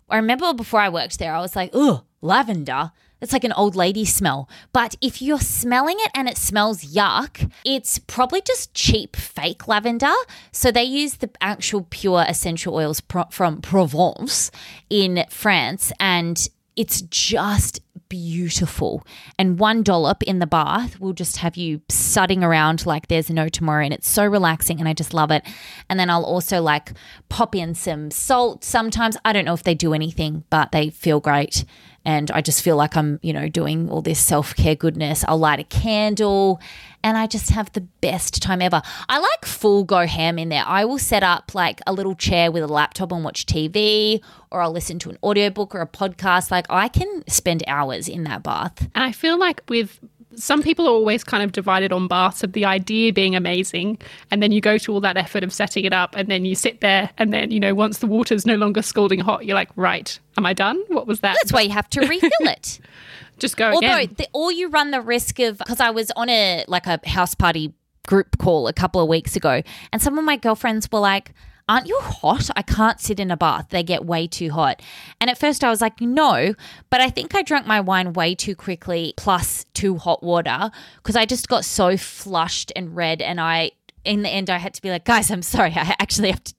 I 0.09 0.17
remember 0.17 0.53
before 0.55 0.81
I 0.81 0.89
worked 0.89 1.19
there, 1.19 1.35
I 1.35 1.41
was 1.41 1.55
like, 1.55 1.71
oh, 1.73 2.05
lavender. 2.21 2.93
It's 3.21 3.35
like 3.35 3.45
an 3.45 3.53
old 3.53 3.77
lady 3.77 4.07
smell. 4.07 4.49
But 4.73 4.97
if 5.03 5.21
you're 5.21 5.41
smelling 5.41 5.97
it 5.99 6.11
and 6.15 6.27
it 6.27 6.39
smells 6.39 6.83
yuck, 6.83 7.53
it's 7.67 7.99
probably 7.99 8.41
just 8.41 8.73
cheap 8.73 9.15
fake 9.15 9.69
lavender. 9.69 10.15
So 10.53 10.73
they 10.73 10.85
use 10.85 11.17
the 11.17 11.29
actual 11.43 11.87
pure 11.91 12.25
essential 12.27 12.75
oils 12.75 13.03
pro- 13.03 13.29
from 13.31 13.61
Provence 13.61 14.51
in 14.89 15.27
France 15.29 15.93
and 16.01 16.49
it's 16.81 17.03
just 17.03 17.83
beautiful. 18.09 19.07
And 19.39 19.59
one 19.59 19.83
dollop 19.83 20.23
in 20.23 20.39
the 20.39 20.47
bath 20.47 20.99
will 20.99 21.13
just 21.13 21.37
have 21.37 21.55
you 21.55 21.83
sudding 21.91 22.43
around 22.43 22.87
like 22.87 23.09
there's 23.09 23.29
no 23.29 23.51
tomorrow. 23.51 23.85
And 23.85 23.93
it's 23.93 24.09
so 24.09 24.25
relaxing 24.25 24.81
and 24.81 24.89
I 24.89 24.95
just 24.95 25.13
love 25.13 25.31
it. 25.31 25.47
And 25.91 26.01
then 26.01 26.09
I'll 26.09 26.25
also 26.25 26.63
like 26.63 26.93
pop 27.29 27.55
in 27.55 27.75
some 27.75 28.11
salt 28.11 28.65
sometimes. 28.65 29.19
I 29.27 29.35
don't 29.35 29.45
know 29.45 29.53
if 29.53 29.63
they 29.63 29.75
do 29.75 29.93
anything, 29.93 30.45
but 30.49 30.73
they 30.73 30.89
feel 30.89 31.21
great. 31.21 31.67
And 32.03 32.31
I 32.31 32.41
just 32.41 32.63
feel 32.63 32.77
like 32.77 32.97
I'm, 32.97 33.21
you 33.23 33.35
know, 33.35 33.51
doing 33.51 33.91
all 33.91 34.01
this 34.01 34.19
self 34.19 34.57
care 34.57 34.75
goodness. 34.75 35.23
I'll 35.29 35.37
light 35.37 35.61
a 35.61 35.65
candle 35.65 36.63
and 37.03 37.17
I 37.17 37.27
just 37.27 37.51
have 37.51 37.73
the 37.73 37.81
best 37.81 38.43
time 38.43 38.63
ever. 38.63 38.83
I 39.09 39.19
like 39.19 39.45
full 39.45 39.85
go 39.85 40.07
ham 40.07 40.39
in 40.39 40.49
there. 40.49 40.65
I 40.67 40.85
will 40.85 40.99
set 40.99 41.23
up 41.23 41.55
like 41.55 41.81
a 41.87 41.93
little 41.93 42.15
chair 42.15 42.51
with 42.51 42.63
a 42.63 42.69
laptop 42.69 43.13
and 43.13 43.25
watch 43.25 43.47
TV, 43.47 44.23
or 44.51 44.61
I'll 44.61 44.73
listen 44.73 44.99
to 45.01 45.11
an 45.11 45.19
audiobook 45.23 45.75
or 45.75 45.81
a 45.81 45.87
podcast. 45.87 46.51
Like 46.51 46.67
I 46.71 46.89
can 46.89 47.25
spend 47.29 47.65
hours 47.67 48.09
in 48.09 48.25
that 48.25 48.43
bath. 48.43 48.89
And 48.95 49.05
I 49.05 49.13
feel 49.13 49.39
like 49.39 49.63
with 49.69 49.99
some 50.37 50.63
people 50.63 50.87
are 50.87 50.93
always 50.93 51.25
kind 51.25 51.43
of 51.43 51.53
divided 51.53 51.93
on 51.93 52.07
baths 52.07 52.43
of 52.43 52.53
the 52.53 52.65
idea 52.65 53.13
being 53.13 53.35
amazing 53.35 53.99
and 54.31 54.41
then 54.41 54.53
you 54.53 54.61
go 54.61 54.79
to 54.79 54.93
all 54.93 55.01
that 55.01 55.17
effort 55.17 55.43
of 55.43 55.53
setting 55.53 55.85
it 55.85 55.93
up 55.93 56.15
and 56.17 56.29
then 56.29 56.45
you 56.45 56.55
sit 56.55 56.81
there 56.81 57.11
and 57.19 57.33
then 57.33 57.51
you 57.51 57.59
know 57.59 57.75
once 57.75 57.99
the 57.99 58.07
water's 58.07 58.47
no 58.47 58.55
longer 58.55 58.81
scalding 58.81 59.19
hot 59.19 59.45
you're 59.45 59.57
like 59.57 59.71
right 59.75 60.21
am 60.39 60.47
i 60.47 60.53
done 60.53 60.81
what 60.87 61.07
was 61.07 61.19
that 61.21 61.37
That's 61.41 61.53
why 61.53 61.63
you 61.63 61.71
have 61.71 61.91
to 61.91 62.01
refill 62.07 62.31
it. 62.43 62.79
just 63.41 63.57
go 63.57 63.73
Although, 63.73 63.97
again 63.97 64.15
the, 64.17 64.29
or 64.33 64.53
you 64.53 64.69
run 64.69 64.91
the 64.91 65.01
risk 65.01 65.39
of 65.41 65.59
because 65.59 65.81
I 65.81 65.91
was 65.91 66.11
on 66.17 66.29
a 66.29 66.65
like 66.69 66.87
a 66.87 67.01
house 67.07 67.35
party 67.35 67.75
group 68.07 68.39
call 68.39 68.69
a 68.69 68.73
couple 68.73 69.01
of 69.01 69.09
weeks 69.09 69.37
ago, 69.37 69.63
and 69.93 70.01
some 70.01 70.19
of 70.19 70.25
my 70.25 70.37
girlfriends 70.37 70.89
were 70.91 71.01
like. 71.01 71.33
Aren't 71.69 71.87
you 71.87 72.01
hot? 72.01 72.51
I 72.57 72.63
can't 72.63 72.99
sit 72.99 73.21
in 73.21 73.31
a 73.31 73.37
bath. 73.37 73.69
They 73.69 73.85
get 73.85 74.05
way 74.05 74.27
too 74.27 74.51
hot. 74.51 74.83
And 75.21 75.31
at 75.31 75.39
first 75.39 75.63
I 75.63 75.71
was 75.71 75.81
like, 75.81 76.01
no, 76.01 76.53
but 76.91 77.01
I 77.01 77.11
think 77.11 77.33
I 77.37 77.43
drank 77.43 77.65
my 77.65 77.81
wine 77.81 78.13
way 78.13 78.35
too 78.35 78.57
quickly, 78.57 79.15
plus 79.17 79.67
too 79.73 79.97
hot 79.97 80.21
water, 80.21 80.73
because 80.97 81.15
I 81.15 81.27
just 81.27 81.47
got 81.47 81.65
so 81.65 81.97
flushed 81.97 82.73
and 82.75 82.97
red 82.97 83.23
and 83.23 83.41
I 83.41 83.71
in 84.05 84.23
the 84.23 84.29
end, 84.29 84.51
I 84.51 84.59
had 84.59 84.75
to 84.75 84.83
be 84.83 84.91
like, 84.91 85.05
guys, 85.05 85.31
I'm 85.31 85.43
sorry. 85.43 85.73
I 85.77 85.95
actually 85.99 86.31
have 86.31 86.45
to 86.45 86.55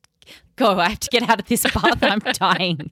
go. 0.55 0.79
I 0.79 0.89
have 0.89 0.99
to 0.99 1.09
get 1.09 1.29
out 1.29 1.39
of 1.39 1.47
this 1.47 1.63
bath. 1.63 2.03
I'm 2.03 2.19
dying. 2.33 2.91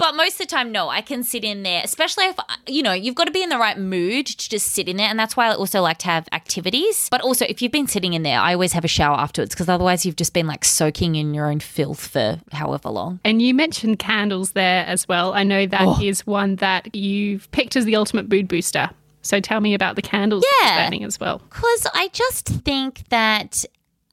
But 0.00 0.16
most 0.16 0.32
of 0.32 0.38
the 0.38 0.46
time, 0.46 0.72
no, 0.72 0.88
I 0.88 1.02
can 1.02 1.22
sit 1.22 1.44
in 1.44 1.62
there, 1.62 1.82
especially 1.84 2.24
if, 2.24 2.36
you 2.66 2.82
know, 2.82 2.92
you've 2.94 3.14
got 3.14 3.24
to 3.24 3.30
be 3.30 3.42
in 3.42 3.50
the 3.50 3.58
right 3.58 3.78
mood 3.78 4.24
to 4.26 4.48
just 4.48 4.68
sit 4.68 4.88
in 4.88 4.96
there. 4.96 5.06
And 5.08 5.18
that's 5.18 5.36
why 5.36 5.48
I 5.48 5.54
also 5.54 5.82
like 5.82 5.98
to 5.98 6.06
have 6.06 6.26
activities. 6.32 7.06
But 7.10 7.20
also, 7.20 7.44
if 7.46 7.60
you've 7.60 7.70
been 7.70 7.86
sitting 7.86 8.14
in 8.14 8.22
there, 8.22 8.40
I 8.40 8.54
always 8.54 8.72
have 8.72 8.82
a 8.84 8.88
shower 8.88 9.16
afterwards 9.18 9.54
because 9.54 9.68
otherwise 9.68 10.06
you've 10.06 10.16
just 10.16 10.32
been 10.32 10.46
like 10.46 10.64
soaking 10.64 11.16
in 11.16 11.34
your 11.34 11.46
own 11.46 11.60
filth 11.60 12.00
for 12.08 12.40
however 12.52 12.88
long. 12.88 13.20
And 13.26 13.42
you 13.42 13.52
mentioned 13.54 13.98
candles 13.98 14.52
there 14.52 14.86
as 14.86 15.06
well. 15.06 15.34
I 15.34 15.42
know 15.44 15.66
that 15.66 15.82
Oh. 15.82 16.00
is 16.02 16.26
one 16.26 16.56
that 16.56 16.94
you've 16.96 17.50
picked 17.50 17.76
as 17.76 17.84
the 17.84 17.96
ultimate 17.96 18.30
mood 18.30 18.48
booster. 18.48 18.88
So 19.20 19.38
tell 19.38 19.60
me 19.60 19.74
about 19.74 19.96
the 19.96 20.02
candles 20.02 20.44
Yeah. 20.62 20.76
you're 20.76 20.86
burning 20.86 21.04
as 21.04 21.20
well. 21.20 21.42
Because 21.50 21.86
I 21.92 22.08
just 22.14 22.46
think 22.48 23.02
that 23.10 23.66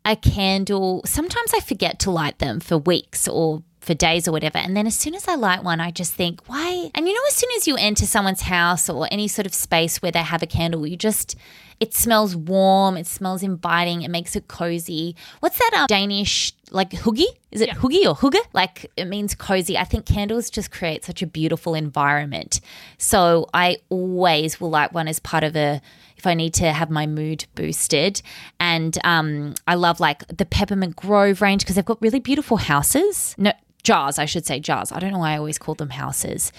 a 0.04 0.18
candle, 0.18 1.02
sometimes 1.06 1.54
I 1.54 1.62
forget 1.62 2.00
to 2.00 2.12
light 2.12 2.40
them 2.40 2.60
for 2.60 2.78
weeks 2.78 3.28
or 3.28 3.64
for 3.88 3.94
days 3.96 4.28
or 4.28 4.32
whatever. 4.32 4.60
And 4.60 4.78
then 4.78 4.86
as 4.86 4.96
soon 4.96 5.16
as 5.16 5.28
I 5.28 5.34
light 5.36 5.64
one, 5.64 5.80
I 5.80 5.90
just 5.90 6.14
think, 6.14 6.42
why? 6.48 6.92
And 6.94 7.08
you 7.08 7.14
know, 7.14 7.22
as 7.28 7.36
soon 7.36 7.50
as 7.58 7.68
you 7.68 7.76
enter 7.78 8.06
someone's 8.06 8.42
house 8.42 8.90
or 8.90 9.08
any 9.12 9.28
sort 9.28 9.48
of 9.48 9.54
space 9.56 10.02
where 10.02 10.12
they 10.12 10.20
have 10.22 10.44
a 10.44 10.48
candle, 10.48 10.86
you 10.86 10.98
just, 10.98 11.36
it 11.80 11.94
smells 11.94 12.36
warm, 12.36 12.98
it 12.98 13.08
smells 13.08 13.42
inviting, 13.42 14.02
it 14.04 14.12
makes 14.12 14.36
it 14.36 14.48
cozy. 14.48 15.16
What's 15.40 15.58
that 15.58 15.72
um, 15.76 15.86
Danish, 15.88 16.54
like 16.70 16.92
hoogie? 16.92 17.26
Is 17.52 17.62
it 17.62 17.70
Yeah. 17.70 17.76
hoogie 17.76 18.06
or 18.06 18.16
hugge? 18.16 18.40
Like 18.54 18.92
it 18.98 19.06
means 19.06 19.34
cozy. 19.36 19.78
I 19.78 19.86
think 19.86 20.06
candles 20.06 20.50
just 20.50 20.70
create 20.70 21.06
such 21.06 21.22
a 21.22 21.28
beautiful 21.28 21.74
environment. 21.74 22.60
So 22.98 23.48
I 23.54 23.78
always 23.90 24.60
will 24.60 24.70
light 24.70 24.92
one 24.94 25.08
as 25.08 25.20
part 25.20 25.44
of 25.44 25.56
a 25.56 25.82
if 26.18 26.26
I 26.26 26.34
need 26.34 26.56
to 26.56 26.72
have 26.74 26.90
my 26.90 27.06
mood 27.06 27.46
boosted. 27.54 28.24
And 28.60 28.98
um, 29.04 29.54
I 29.68 29.76
love 29.76 30.00
like 30.00 30.28
the 30.36 30.46
Peppermint 30.46 30.96
Grove 30.96 31.42
range 31.44 31.62
because 31.62 31.76
they've 31.76 31.86
got 31.86 32.02
really 32.02 32.20
beautiful 32.20 32.58
houses. 32.58 33.36
No, 33.38 33.52
jars, 33.88 34.20
I 34.20 34.26
should 34.26 34.46
say 34.46 34.60
jars. 34.60 34.92
I 34.92 35.00
don't 35.00 35.14
know 35.14 35.20
why 35.20 35.32
I 35.32 35.38
always 35.38 35.58
call 35.58 35.74
them 35.74 35.92
houses. 35.92 36.52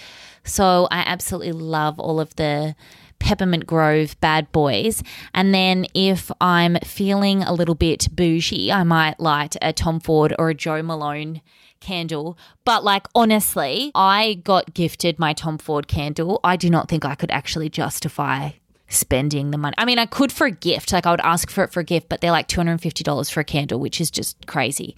So 0.44 0.88
I 0.90 1.00
absolutely 1.00 1.52
love 1.52 2.00
all 2.00 2.20
of 2.20 2.34
the 2.36 2.74
Peppermint 3.18 3.66
Grove 3.66 4.18
bad 4.22 4.50
boys. 4.50 5.02
And 5.34 5.52
then 5.52 5.84
if 5.92 6.32
I'm 6.40 6.76
feeling 6.76 7.42
a 7.42 7.52
little 7.52 7.74
bit 7.74 8.08
bougie, 8.10 8.72
I 8.72 8.82
might 8.82 9.20
light 9.20 9.56
a 9.60 9.74
Tom 9.74 10.00
Ford 10.00 10.34
or 10.38 10.48
a 10.48 10.54
Joe 10.54 10.82
Malone 10.82 11.42
candle. 11.80 12.38
But 12.64 12.82
like 12.82 13.06
honestly, 13.14 13.92
I 13.94 14.40
got 14.42 14.72
gifted 14.72 15.18
my 15.18 15.34
Tom 15.34 15.58
Ford 15.58 15.86
candle. 15.86 16.40
I 16.42 16.56
do 16.56 16.70
not 16.70 16.88
think 16.88 17.04
I 17.04 17.14
could 17.14 17.30
actually 17.30 17.68
justify 17.68 18.52
spending 18.88 19.50
the 19.50 19.58
money. 19.58 19.74
I 19.76 19.84
mean, 19.84 19.98
I 19.98 20.06
could 20.06 20.32
for 20.32 20.46
a 20.46 20.50
gift. 20.50 20.94
Like 20.94 21.04
I 21.04 21.10
would 21.10 21.20
ask 21.20 21.50
for 21.50 21.62
it 21.62 21.72
for 21.72 21.80
a 21.80 21.84
gift, 21.84 22.08
but 22.08 22.22
they're 22.22 22.30
like 22.30 22.48
$250 22.48 23.30
for 23.30 23.40
a 23.40 23.44
candle, 23.44 23.78
which 23.78 24.00
is 24.00 24.10
just 24.10 24.46
crazy. 24.46 24.96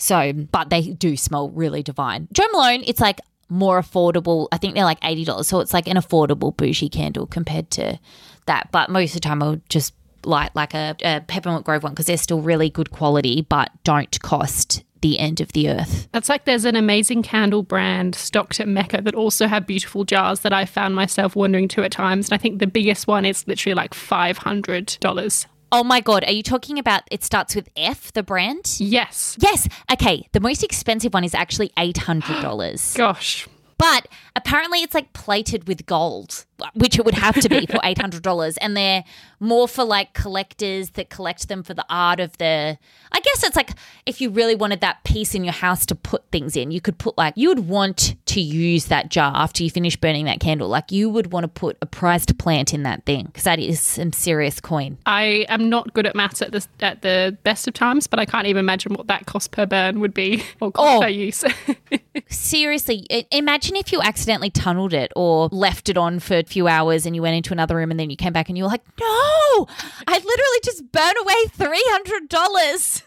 So, 0.00 0.32
but 0.32 0.70
they 0.70 0.82
do 0.82 1.16
smell 1.16 1.50
really 1.50 1.82
divine. 1.82 2.28
Joe 2.32 2.46
Malone, 2.52 2.82
it's 2.86 3.00
like 3.00 3.20
more 3.48 3.80
affordable. 3.80 4.48
I 4.52 4.56
think 4.56 4.74
they're 4.74 4.84
like 4.84 5.00
$80. 5.00 5.44
So 5.44 5.60
it's 5.60 5.74
like 5.74 5.86
an 5.86 5.96
affordable 5.96 6.56
bougie 6.56 6.88
candle 6.88 7.26
compared 7.26 7.70
to 7.72 7.98
that. 8.46 8.70
But 8.72 8.90
most 8.90 9.10
of 9.10 9.14
the 9.14 9.20
time, 9.20 9.42
I'll 9.42 9.60
just 9.68 9.94
light 10.24 10.54
like 10.54 10.74
a, 10.74 10.96
a 11.02 11.20
Peppermint 11.20 11.64
Grove 11.64 11.82
one 11.82 11.92
because 11.92 12.06
they're 12.06 12.16
still 12.16 12.40
really 12.40 12.70
good 12.70 12.90
quality, 12.90 13.42
but 13.42 13.70
don't 13.84 14.20
cost 14.22 14.84
the 15.02 15.18
end 15.18 15.40
of 15.40 15.52
the 15.52 15.70
earth. 15.70 16.08
That's 16.12 16.28
like 16.28 16.44
there's 16.44 16.66
an 16.66 16.76
amazing 16.76 17.22
candle 17.22 17.62
brand 17.62 18.14
stocked 18.14 18.60
at 18.60 18.68
Mecca 18.68 19.00
that 19.02 19.14
also 19.14 19.46
have 19.46 19.66
beautiful 19.66 20.04
jars 20.04 20.40
that 20.40 20.52
I 20.52 20.66
found 20.66 20.94
myself 20.94 21.34
wandering 21.34 21.68
to 21.68 21.82
at 21.82 21.92
times. 21.92 22.28
And 22.28 22.34
I 22.34 22.38
think 22.38 22.58
the 22.58 22.66
biggest 22.66 23.06
one 23.06 23.24
is 23.24 23.46
literally 23.48 23.74
like 23.74 23.94
$500. 23.94 25.46
Oh 25.72 25.84
my 25.84 26.00
God. 26.00 26.24
Are 26.24 26.32
you 26.32 26.42
talking 26.42 26.78
about 26.78 27.02
it 27.10 27.22
starts 27.22 27.54
with 27.54 27.68
F, 27.76 28.12
the 28.12 28.22
brand? 28.22 28.76
Yes. 28.78 29.36
Yes. 29.40 29.68
Okay. 29.92 30.26
The 30.32 30.40
most 30.40 30.64
expensive 30.64 31.14
one 31.14 31.24
is 31.24 31.34
actually 31.34 31.68
$800. 31.76 32.96
Gosh. 32.96 33.46
But 33.80 34.08
apparently 34.36 34.82
it's 34.82 34.92
like 34.94 35.12
plated 35.14 35.66
with 35.66 35.86
gold, 35.86 36.44
which 36.74 36.98
it 36.98 37.04
would 37.06 37.14
have 37.14 37.34
to 37.40 37.48
be 37.48 37.64
for 37.66 37.78
$800. 37.82 38.58
And 38.60 38.76
they're 38.76 39.04
more 39.40 39.66
for 39.66 39.84
like 39.84 40.12
collectors 40.12 40.90
that 40.90 41.08
collect 41.08 41.48
them 41.48 41.62
for 41.62 41.72
the 41.72 41.84
art 41.88 42.20
of 42.20 42.36
the. 42.36 42.76
I 43.12 43.20
guess 43.20 43.42
it's 43.42 43.56
like 43.56 43.70
if 44.04 44.20
you 44.20 44.28
really 44.28 44.54
wanted 44.54 44.82
that 44.82 45.02
piece 45.04 45.34
in 45.34 45.44
your 45.44 45.54
house 45.54 45.86
to 45.86 45.94
put 45.94 46.30
things 46.30 46.56
in, 46.56 46.70
you 46.70 46.80
could 46.82 46.98
put 46.98 47.16
like, 47.16 47.32
you 47.38 47.48
would 47.48 47.68
want 47.68 48.14
to 48.26 48.40
use 48.42 48.84
that 48.86 49.08
jar 49.08 49.32
after 49.34 49.64
you 49.64 49.70
finish 49.70 49.96
burning 49.96 50.26
that 50.26 50.40
candle. 50.40 50.68
Like 50.68 50.92
you 50.92 51.08
would 51.08 51.32
want 51.32 51.44
to 51.44 51.48
put 51.48 51.78
a 51.80 51.86
prized 51.86 52.38
plant 52.38 52.74
in 52.74 52.82
that 52.82 53.06
thing 53.06 53.24
because 53.26 53.44
that 53.44 53.58
is 53.58 53.80
some 53.80 54.12
serious 54.12 54.60
coin. 54.60 54.98
I 55.06 55.46
am 55.48 55.70
not 55.70 55.94
good 55.94 56.06
at 56.06 56.14
maths 56.14 56.42
at 56.42 56.52
the, 56.52 56.66
at 56.80 57.00
the 57.02 57.36
best 57.44 57.66
of 57.66 57.72
times, 57.74 58.06
but 58.06 58.18
I 58.20 58.26
can't 58.26 58.46
even 58.46 58.60
imagine 58.60 58.92
what 58.92 59.06
that 59.06 59.24
cost 59.24 59.50
per 59.52 59.64
burn 59.64 60.00
would 60.00 60.12
be 60.12 60.44
or 60.60 60.70
cost 60.70 60.96
Oh. 60.96 61.00
per 61.00 61.08
use. 61.08 61.42
Seriously, 62.28 63.06
i- 63.10 63.26
imagine 63.70 63.86
if 63.86 63.92
you 63.92 64.02
accidentally 64.02 64.50
tunneled 64.50 64.92
it 64.92 65.12
or 65.14 65.48
left 65.52 65.88
it 65.88 65.96
on 65.96 66.18
for 66.18 66.38
a 66.38 66.42
few 66.44 66.66
hours 66.66 67.06
and 67.06 67.14
you 67.14 67.22
went 67.22 67.36
into 67.36 67.52
another 67.52 67.76
room 67.76 67.90
and 67.90 68.00
then 68.00 68.10
you 68.10 68.16
came 68.16 68.32
back 68.32 68.48
and 68.48 68.58
you 68.58 68.64
were 68.64 68.70
like, 68.70 68.84
no, 68.98 69.68
I 70.06 70.14
literally 70.14 70.60
just 70.64 70.90
burned 70.90 71.16
away 71.20 71.34
$300. 71.56 73.02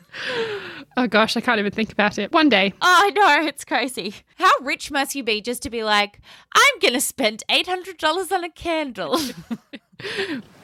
oh 0.97 1.07
gosh, 1.07 1.35
I 1.35 1.41
can't 1.41 1.59
even 1.59 1.71
think 1.71 1.91
about 1.91 2.17
it. 2.17 2.31
One 2.31 2.49
day. 2.49 2.73
Oh, 2.81 3.01
I 3.05 3.09
know, 3.09 3.47
it's 3.47 3.65
crazy. 3.65 4.15
How 4.37 4.51
rich 4.61 4.89
must 4.91 5.15
you 5.15 5.23
be 5.23 5.41
just 5.41 5.63
to 5.63 5.69
be 5.69 5.83
like, 5.83 6.19
I'm 6.55 6.79
going 6.79 6.93
to 6.93 7.01
spend 7.01 7.43
$800 7.49 8.31
on 8.31 8.43
a 8.43 8.49
candle? 8.49 9.19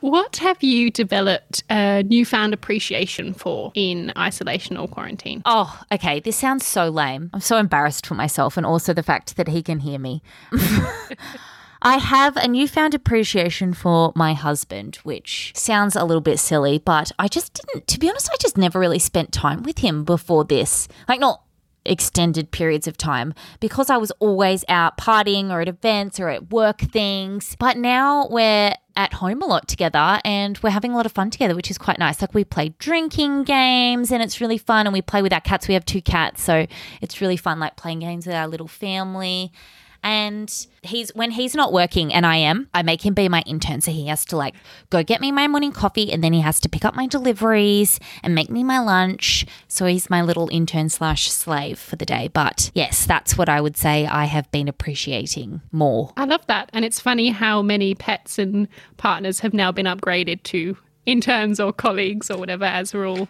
What 0.00 0.36
have 0.36 0.62
you 0.62 0.90
developed 0.90 1.64
a 1.70 2.02
newfound 2.04 2.54
appreciation 2.54 3.34
for 3.34 3.72
in 3.74 4.12
isolation 4.16 4.76
or 4.76 4.86
quarantine? 4.88 5.42
oh, 5.44 5.80
okay, 5.92 6.20
this 6.20 6.36
sounds 6.36 6.66
so 6.66 6.88
lame. 6.88 7.30
I'm 7.34 7.40
so 7.40 7.56
embarrassed 7.56 8.06
for 8.06 8.14
myself 8.14 8.56
and 8.56 8.64
also 8.64 8.92
the 8.92 9.02
fact 9.02 9.36
that 9.36 9.48
he 9.48 9.62
can 9.62 9.80
hear 9.80 9.98
me. 9.98 10.22
I 11.82 11.98
have 11.98 12.36
a 12.36 12.48
newfound 12.48 12.94
appreciation 12.94 13.72
for 13.72 14.12
my 14.16 14.34
husband, 14.34 14.96
which 15.04 15.52
sounds 15.54 15.94
a 15.94 16.04
little 16.04 16.20
bit 16.20 16.38
silly, 16.40 16.78
but 16.78 17.12
I 17.18 17.28
just 17.28 17.54
didn't, 17.54 17.86
to 17.86 18.00
be 18.00 18.08
honest, 18.08 18.28
I 18.32 18.36
just 18.40 18.58
never 18.58 18.80
really 18.80 18.98
spent 18.98 19.30
time 19.32 19.62
with 19.62 19.78
him 19.78 20.02
before 20.02 20.44
this. 20.44 20.88
Like, 21.08 21.20
not 21.20 21.42
extended 21.88 22.50
periods 22.50 22.86
of 22.86 22.96
time 22.96 23.34
because 23.60 23.90
I 23.90 23.96
was 23.96 24.10
always 24.12 24.64
out 24.68 24.96
partying 24.96 25.50
or 25.50 25.60
at 25.60 25.68
events 25.68 26.20
or 26.20 26.28
at 26.28 26.50
work 26.50 26.80
things. 26.80 27.56
But 27.58 27.76
now 27.76 28.28
we're 28.28 28.74
at 28.96 29.14
home 29.14 29.40
a 29.42 29.46
lot 29.46 29.68
together 29.68 30.20
and 30.24 30.58
we're 30.58 30.70
having 30.70 30.92
a 30.92 30.96
lot 30.96 31.06
of 31.06 31.12
fun 31.12 31.30
together, 31.30 31.54
which 31.54 31.70
is 31.70 31.78
quite 31.78 31.98
nice. 31.98 32.20
Like 32.20 32.34
we 32.34 32.44
play 32.44 32.74
drinking 32.78 33.44
games 33.44 34.10
and 34.10 34.22
it's 34.22 34.40
really 34.40 34.58
fun 34.58 34.86
and 34.86 34.92
we 34.92 35.02
play 35.02 35.22
with 35.22 35.32
our 35.32 35.40
cats. 35.40 35.68
We 35.68 35.74
have 35.74 35.84
two 35.84 36.02
cats, 36.02 36.42
so 36.42 36.66
it's 37.00 37.20
really 37.20 37.36
fun 37.36 37.60
like 37.60 37.76
playing 37.76 38.00
games 38.00 38.26
with 38.26 38.34
our 38.34 38.48
little 38.48 38.68
family. 38.68 39.52
And 40.02 40.66
he's 40.82 41.14
when 41.14 41.32
he's 41.32 41.54
not 41.54 41.72
working 41.72 42.12
and 42.12 42.24
I 42.24 42.36
am, 42.36 42.68
I 42.72 42.82
make 42.82 43.04
him 43.04 43.14
be 43.14 43.28
my 43.28 43.42
intern. 43.46 43.80
So 43.80 43.90
he 43.90 44.06
has 44.06 44.24
to 44.26 44.36
like 44.36 44.54
go 44.90 45.02
get 45.02 45.20
me 45.20 45.32
my 45.32 45.48
morning 45.48 45.72
coffee 45.72 46.12
and 46.12 46.22
then 46.22 46.32
he 46.32 46.40
has 46.40 46.60
to 46.60 46.68
pick 46.68 46.84
up 46.84 46.94
my 46.94 47.06
deliveries 47.06 47.98
and 48.22 48.34
make 48.34 48.50
me 48.50 48.62
my 48.62 48.78
lunch. 48.78 49.46
So 49.66 49.86
he's 49.86 50.08
my 50.08 50.22
little 50.22 50.48
intern 50.52 50.88
slash 50.88 51.30
slave 51.30 51.78
for 51.78 51.96
the 51.96 52.06
day. 52.06 52.28
But 52.32 52.70
yes, 52.74 53.06
that's 53.06 53.36
what 53.36 53.48
I 53.48 53.60
would 53.60 53.76
say 53.76 54.06
I 54.06 54.26
have 54.26 54.50
been 54.50 54.68
appreciating 54.68 55.60
more. 55.72 56.12
I 56.16 56.24
love 56.24 56.46
that. 56.46 56.70
And 56.72 56.84
it's 56.84 57.00
funny 57.00 57.30
how 57.30 57.62
many 57.62 57.94
pets 57.94 58.38
and 58.38 58.68
partners 58.96 59.40
have 59.40 59.54
now 59.54 59.72
been 59.72 59.86
upgraded 59.86 60.42
to 60.44 60.76
interns 61.06 61.58
or 61.58 61.72
colleagues 61.72 62.30
or 62.30 62.38
whatever 62.38 62.64
as 62.64 62.92
we're 62.92 63.08
all 63.08 63.28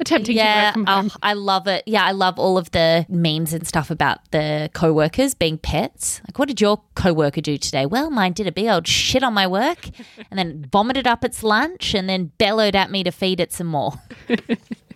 attempting 0.00 0.34
to 0.34 0.40
Yeah, 0.42 0.66
work 0.66 0.74
from 0.74 0.84
oh, 0.88 0.92
home. 0.94 1.10
oh, 1.14 1.18
I 1.22 1.32
love 1.34 1.66
it. 1.66 1.84
Yeah, 1.86 2.04
I 2.04 2.12
love 2.12 2.38
all 2.38 2.58
of 2.58 2.70
the 2.72 3.06
memes 3.08 3.52
and 3.52 3.66
stuff 3.66 3.90
about 3.90 4.30
the 4.30 4.70
co-workers 4.74 5.34
being 5.34 5.58
pets. 5.58 6.20
Like, 6.26 6.38
what 6.38 6.48
did 6.48 6.60
your 6.60 6.82
co-worker 6.94 7.40
do 7.40 7.56
today? 7.58 7.86
Well, 7.86 8.10
mine 8.10 8.32
did 8.32 8.46
a 8.46 8.52
big 8.52 8.66
old 8.66 8.86
shit 8.86 9.22
on 9.22 9.34
my 9.34 9.46
work, 9.46 9.88
and 10.30 10.38
then 10.38 10.66
vomited 10.72 11.06
up 11.06 11.24
its 11.24 11.42
lunch, 11.42 11.94
and 11.94 12.08
then 12.08 12.32
bellowed 12.38 12.74
at 12.76 12.90
me 12.90 13.04
to 13.04 13.10
feed 13.10 13.40
it 13.40 13.52
some 13.52 13.66
more. 13.68 13.94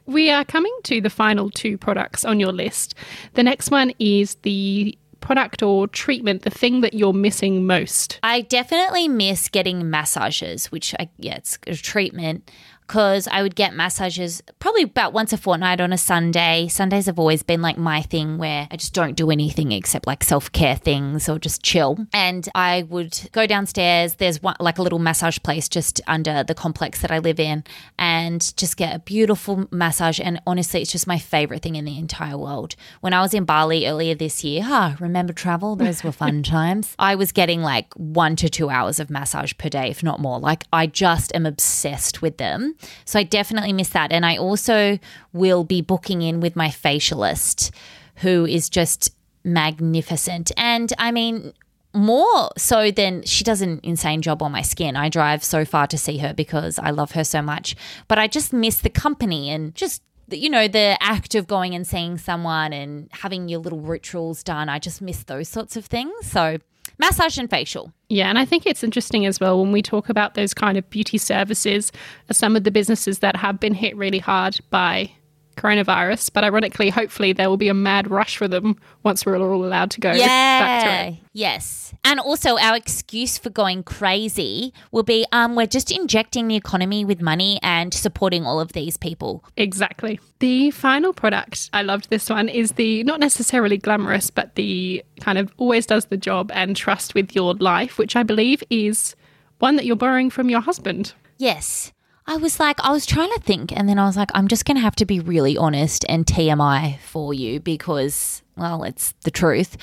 We 0.06 0.30
are 0.30 0.42
coming 0.42 0.74
to 0.84 1.02
the 1.02 1.10
final 1.10 1.50
two 1.50 1.76
products 1.76 2.24
on 2.24 2.40
your 2.40 2.50
list. 2.50 2.94
The 3.34 3.42
next 3.42 3.70
one 3.70 3.92
is 3.98 4.36
the 4.36 4.96
product 5.20 5.62
or 5.62 5.86
treatment, 5.86 6.42
the 6.42 6.50
thing 6.50 6.80
that 6.80 6.94
you're 6.94 7.12
missing 7.12 7.66
most. 7.66 8.18
I 8.22 8.40
definitely 8.40 9.06
miss 9.06 9.50
getting 9.50 9.90
massages, 9.90 10.72
which 10.72 10.94
I 10.98 11.10
yeah, 11.18 11.34
it's 11.34 11.58
a 11.66 11.74
treatment 11.74 12.50
because 12.88 13.28
I 13.28 13.42
would 13.42 13.54
get 13.54 13.74
massages 13.74 14.42
probably 14.60 14.84
about 14.84 15.12
once 15.12 15.34
a 15.34 15.36
fortnight 15.36 15.78
on 15.78 15.92
a 15.92 15.98
Sunday. 15.98 16.68
Sundays 16.68 17.04
have 17.04 17.18
always 17.18 17.42
been 17.42 17.60
like 17.60 17.76
my 17.76 18.00
thing 18.00 18.38
where 18.38 18.66
I 18.70 18.76
just 18.76 18.94
don't 18.94 19.14
do 19.14 19.30
anything 19.30 19.72
except 19.72 20.06
like 20.06 20.24
self 20.24 20.50
care 20.52 20.74
things 20.74 21.28
or 21.28 21.38
just 21.38 21.62
chill. 21.62 21.98
And 22.14 22.48
I 22.54 22.84
would 22.88 23.28
go 23.32 23.46
downstairs. 23.46 24.14
There's 24.14 24.42
one, 24.42 24.56
like 24.58 24.78
a 24.78 24.82
little 24.82 24.98
massage 24.98 25.38
place 25.40 25.68
just 25.68 26.00
under 26.06 26.42
the 26.42 26.54
complex 26.54 27.02
that 27.02 27.10
I 27.10 27.18
live 27.18 27.38
in 27.38 27.62
and 27.98 28.56
just 28.56 28.78
get 28.78 28.96
a 28.96 29.00
beautiful 29.00 29.68
massage. 29.70 30.18
And 30.18 30.40
honestly, 30.46 30.80
it's 30.80 30.90
just 30.90 31.06
my 31.06 31.18
favorite 31.18 31.62
thing 31.62 31.76
in 31.76 31.84
the 31.84 31.98
entire 31.98 32.38
world. 32.38 32.74
When 33.02 33.12
I 33.12 33.20
was 33.20 33.34
in 33.34 33.44
Bali 33.44 33.86
earlier 33.86 34.14
this 34.14 34.42
year, 34.42 34.96
remember 34.98 35.34
travel? 35.34 35.76
Those 35.76 36.02
were 36.02 36.12
fun 36.12 36.42
times. 36.42 36.94
I 36.98 37.16
was 37.16 37.32
getting 37.32 37.60
like 37.60 37.92
one 37.94 38.34
to 38.36 38.48
two 38.48 38.70
hours 38.70 38.98
of 38.98 39.10
massage 39.10 39.52
per 39.58 39.68
day, 39.68 39.90
if 39.90 40.02
not 40.02 40.20
more. 40.20 40.38
Like 40.38 40.64
I 40.72 40.86
just 40.86 41.34
am 41.34 41.44
obsessed 41.44 42.22
with 42.22 42.38
them. 42.38 42.76
So 43.04 43.18
I 43.18 43.22
definitely 43.22 43.72
miss 43.72 43.90
that. 43.90 44.12
And 44.12 44.24
I 44.24 44.36
also 44.36 44.98
will 45.32 45.64
be 45.64 45.80
booking 45.80 46.22
in 46.22 46.40
with 46.40 46.56
my 46.56 46.68
facialist, 46.68 47.70
who 48.16 48.46
is 48.46 48.68
just 48.68 49.14
magnificent. 49.44 50.52
And 50.56 50.92
I 50.98 51.10
mean, 51.10 51.52
more 51.94 52.50
so 52.56 52.90
than 52.90 53.22
she 53.22 53.44
does 53.44 53.62
an 53.62 53.80
insane 53.82 54.22
job 54.22 54.42
on 54.42 54.52
my 54.52 54.62
skin. 54.62 54.96
I 54.96 55.08
drive 55.08 55.42
so 55.42 55.64
far 55.64 55.86
to 55.88 55.98
see 55.98 56.18
her 56.18 56.34
because 56.34 56.78
I 56.78 56.90
love 56.90 57.12
her 57.12 57.24
so 57.24 57.42
much. 57.42 57.76
But 58.06 58.18
I 58.18 58.26
just 58.26 58.52
miss 58.52 58.80
the 58.80 58.90
company 58.90 59.50
and 59.50 59.74
just 59.74 60.02
you 60.30 60.50
know 60.50 60.68
the 60.68 60.98
act 61.00 61.34
of 61.34 61.46
going 61.46 61.74
and 61.74 61.86
seeing 61.86 62.18
someone 62.18 62.74
and 62.74 63.08
having 63.12 63.48
your 63.48 63.60
little 63.60 63.80
rituals 63.80 64.42
done. 64.42 64.68
I 64.68 64.78
just 64.78 65.00
miss 65.00 65.24
those 65.24 65.48
sorts 65.48 65.76
of 65.76 65.86
things. 65.86 66.12
So 66.26 66.58
massage 66.98 67.38
and 67.38 67.48
facial. 67.50 67.92
Yeah, 68.08 68.28
and 68.28 68.38
I 68.38 68.44
think 68.44 68.66
it's 68.66 68.82
interesting 68.82 69.26
as 69.26 69.40
well 69.40 69.60
when 69.60 69.72
we 69.72 69.82
talk 69.82 70.08
about 70.08 70.34
those 70.34 70.54
kind 70.54 70.78
of 70.78 70.88
beauty 70.90 71.18
services, 71.18 71.92
some 72.30 72.56
of 72.56 72.64
the 72.64 72.70
businesses 72.70 73.18
that 73.20 73.36
have 73.36 73.60
been 73.60 73.74
hit 73.74 73.96
really 73.96 74.18
hard 74.18 74.58
by 74.70 75.12
coronavirus, 75.58 76.32
but 76.32 76.44
ironically, 76.44 76.90
hopefully, 76.90 77.32
there 77.32 77.50
will 77.50 77.56
be 77.56 77.68
a 77.68 77.74
mad 77.74 78.10
rush 78.10 78.36
for 78.36 78.48
them 78.48 78.76
once 79.02 79.26
we're 79.26 79.38
all 79.38 79.64
allowed 79.64 79.90
to 79.92 80.00
go 80.00 80.12
yeah. 80.12 80.24
back 80.60 80.84
to 80.84 81.12
it. 81.12 81.18
Yes. 81.32 81.92
And 82.04 82.20
also, 82.20 82.56
our 82.58 82.76
excuse 82.76 83.36
for 83.38 83.50
going 83.50 83.82
crazy 83.82 84.72
will 84.92 85.02
be 85.02 85.26
um, 85.32 85.56
we're 85.56 85.66
just 85.66 85.90
injecting 85.90 86.48
the 86.48 86.56
economy 86.56 87.04
with 87.04 87.20
money 87.20 87.58
and 87.62 87.92
supporting 87.92 88.44
all 88.44 88.60
of 88.60 88.72
these 88.72 88.96
people. 88.96 89.44
Exactly. 89.56 90.20
The 90.38 90.70
final 90.70 91.12
product, 91.12 91.70
I 91.72 91.82
loved 91.82 92.10
this 92.10 92.30
one, 92.30 92.48
is 92.48 92.72
the 92.72 93.02
not 93.04 93.20
necessarily 93.20 93.76
glamorous, 93.76 94.30
but 94.30 94.54
the 94.54 95.04
kind 95.20 95.38
of 95.38 95.52
always 95.56 95.86
does 95.86 96.06
the 96.06 96.16
job 96.16 96.50
and 96.54 96.76
trust 96.76 97.14
with 97.14 97.34
your 97.34 97.54
life, 97.54 97.98
which 97.98 98.16
I 98.16 98.22
believe 98.22 98.62
is 98.70 99.16
one 99.58 99.76
that 99.76 99.84
you're 99.84 99.96
borrowing 99.96 100.30
from 100.30 100.48
your 100.48 100.60
husband. 100.60 101.14
Yes. 101.38 101.92
I 102.28 102.36
was 102.36 102.60
like, 102.60 102.78
I 102.84 102.92
was 102.92 103.06
trying 103.06 103.32
to 103.32 103.40
think, 103.40 103.72
and 103.74 103.88
then 103.88 103.98
I 103.98 104.04
was 104.04 104.14
like, 104.14 104.30
I'm 104.34 104.48
just 104.48 104.66
going 104.66 104.76
to 104.76 104.82
have 104.82 104.96
to 104.96 105.06
be 105.06 105.18
really 105.18 105.56
honest 105.56 106.04
and 106.10 106.26
TMI 106.26 106.98
for 107.00 107.32
you 107.32 107.58
because, 107.58 108.42
well, 108.54 108.84
it's 108.84 109.14
the 109.24 109.30
truth. 109.30 109.78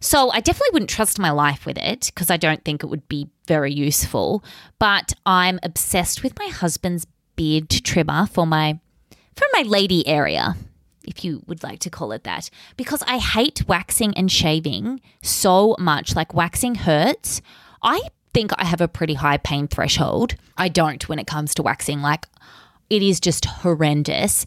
So 0.00 0.28
I 0.30 0.40
definitely 0.40 0.70
wouldn't 0.72 0.90
trust 0.90 1.20
my 1.20 1.30
life 1.30 1.64
with 1.64 1.78
it 1.78 2.10
because 2.12 2.30
I 2.30 2.36
don't 2.36 2.64
think 2.64 2.82
it 2.82 2.88
would 2.88 3.06
be 3.08 3.28
very 3.46 3.72
useful. 3.72 4.42
But 4.80 5.12
I'm 5.24 5.60
obsessed 5.62 6.24
with 6.24 6.36
my 6.36 6.48
husband's 6.48 7.06
beard 7.36 7.70
trimmer 7.70 8.26
for 8.26 8.44
my 8.44 8.80
for 9.36 9.46
my 9.52 9.62
lady 9.62 10.06
area 10.06 10.56
if 11.06 11.24
you 11.24 11.42
would 11.46 11.62
like 11.62 11.78
to 11.80 11.90
call 11.90 12.12
it 12.12 12.24
that, 12.24 12.50
because 12.76 13.02
I 13.06 13.18
hate 13.18 13.68
waxing 13.68 14.16
and 14.16 14.32
shaving 14.32 15.00
so 15.22 15.76
much. 15.78 16.16
Like, 16.16 16.34
waxing 16.34 16.74
hurts. 16.76 17.40
I 17.82 18.00
think 18.34 18.50
I 18.58 18.64
have 18.64 18.80
a 18.80 18.88
pretty 18.88 19.14
high 19.14 19.38
pain 19.38 19.68
threshold. 19.68 20.34
I 20.56 20.68
don't 20.68 21.08
when 21.08 21.18
it 21.18 21.26
comes 21.26 21.54
to 21.54 21.62
waxing. 21.62 22.02
Like, 22.02 22.26
it 22.90 23.02
is 23.02 23.20
just 23.20 23.44
horrendous. 23.46 24.44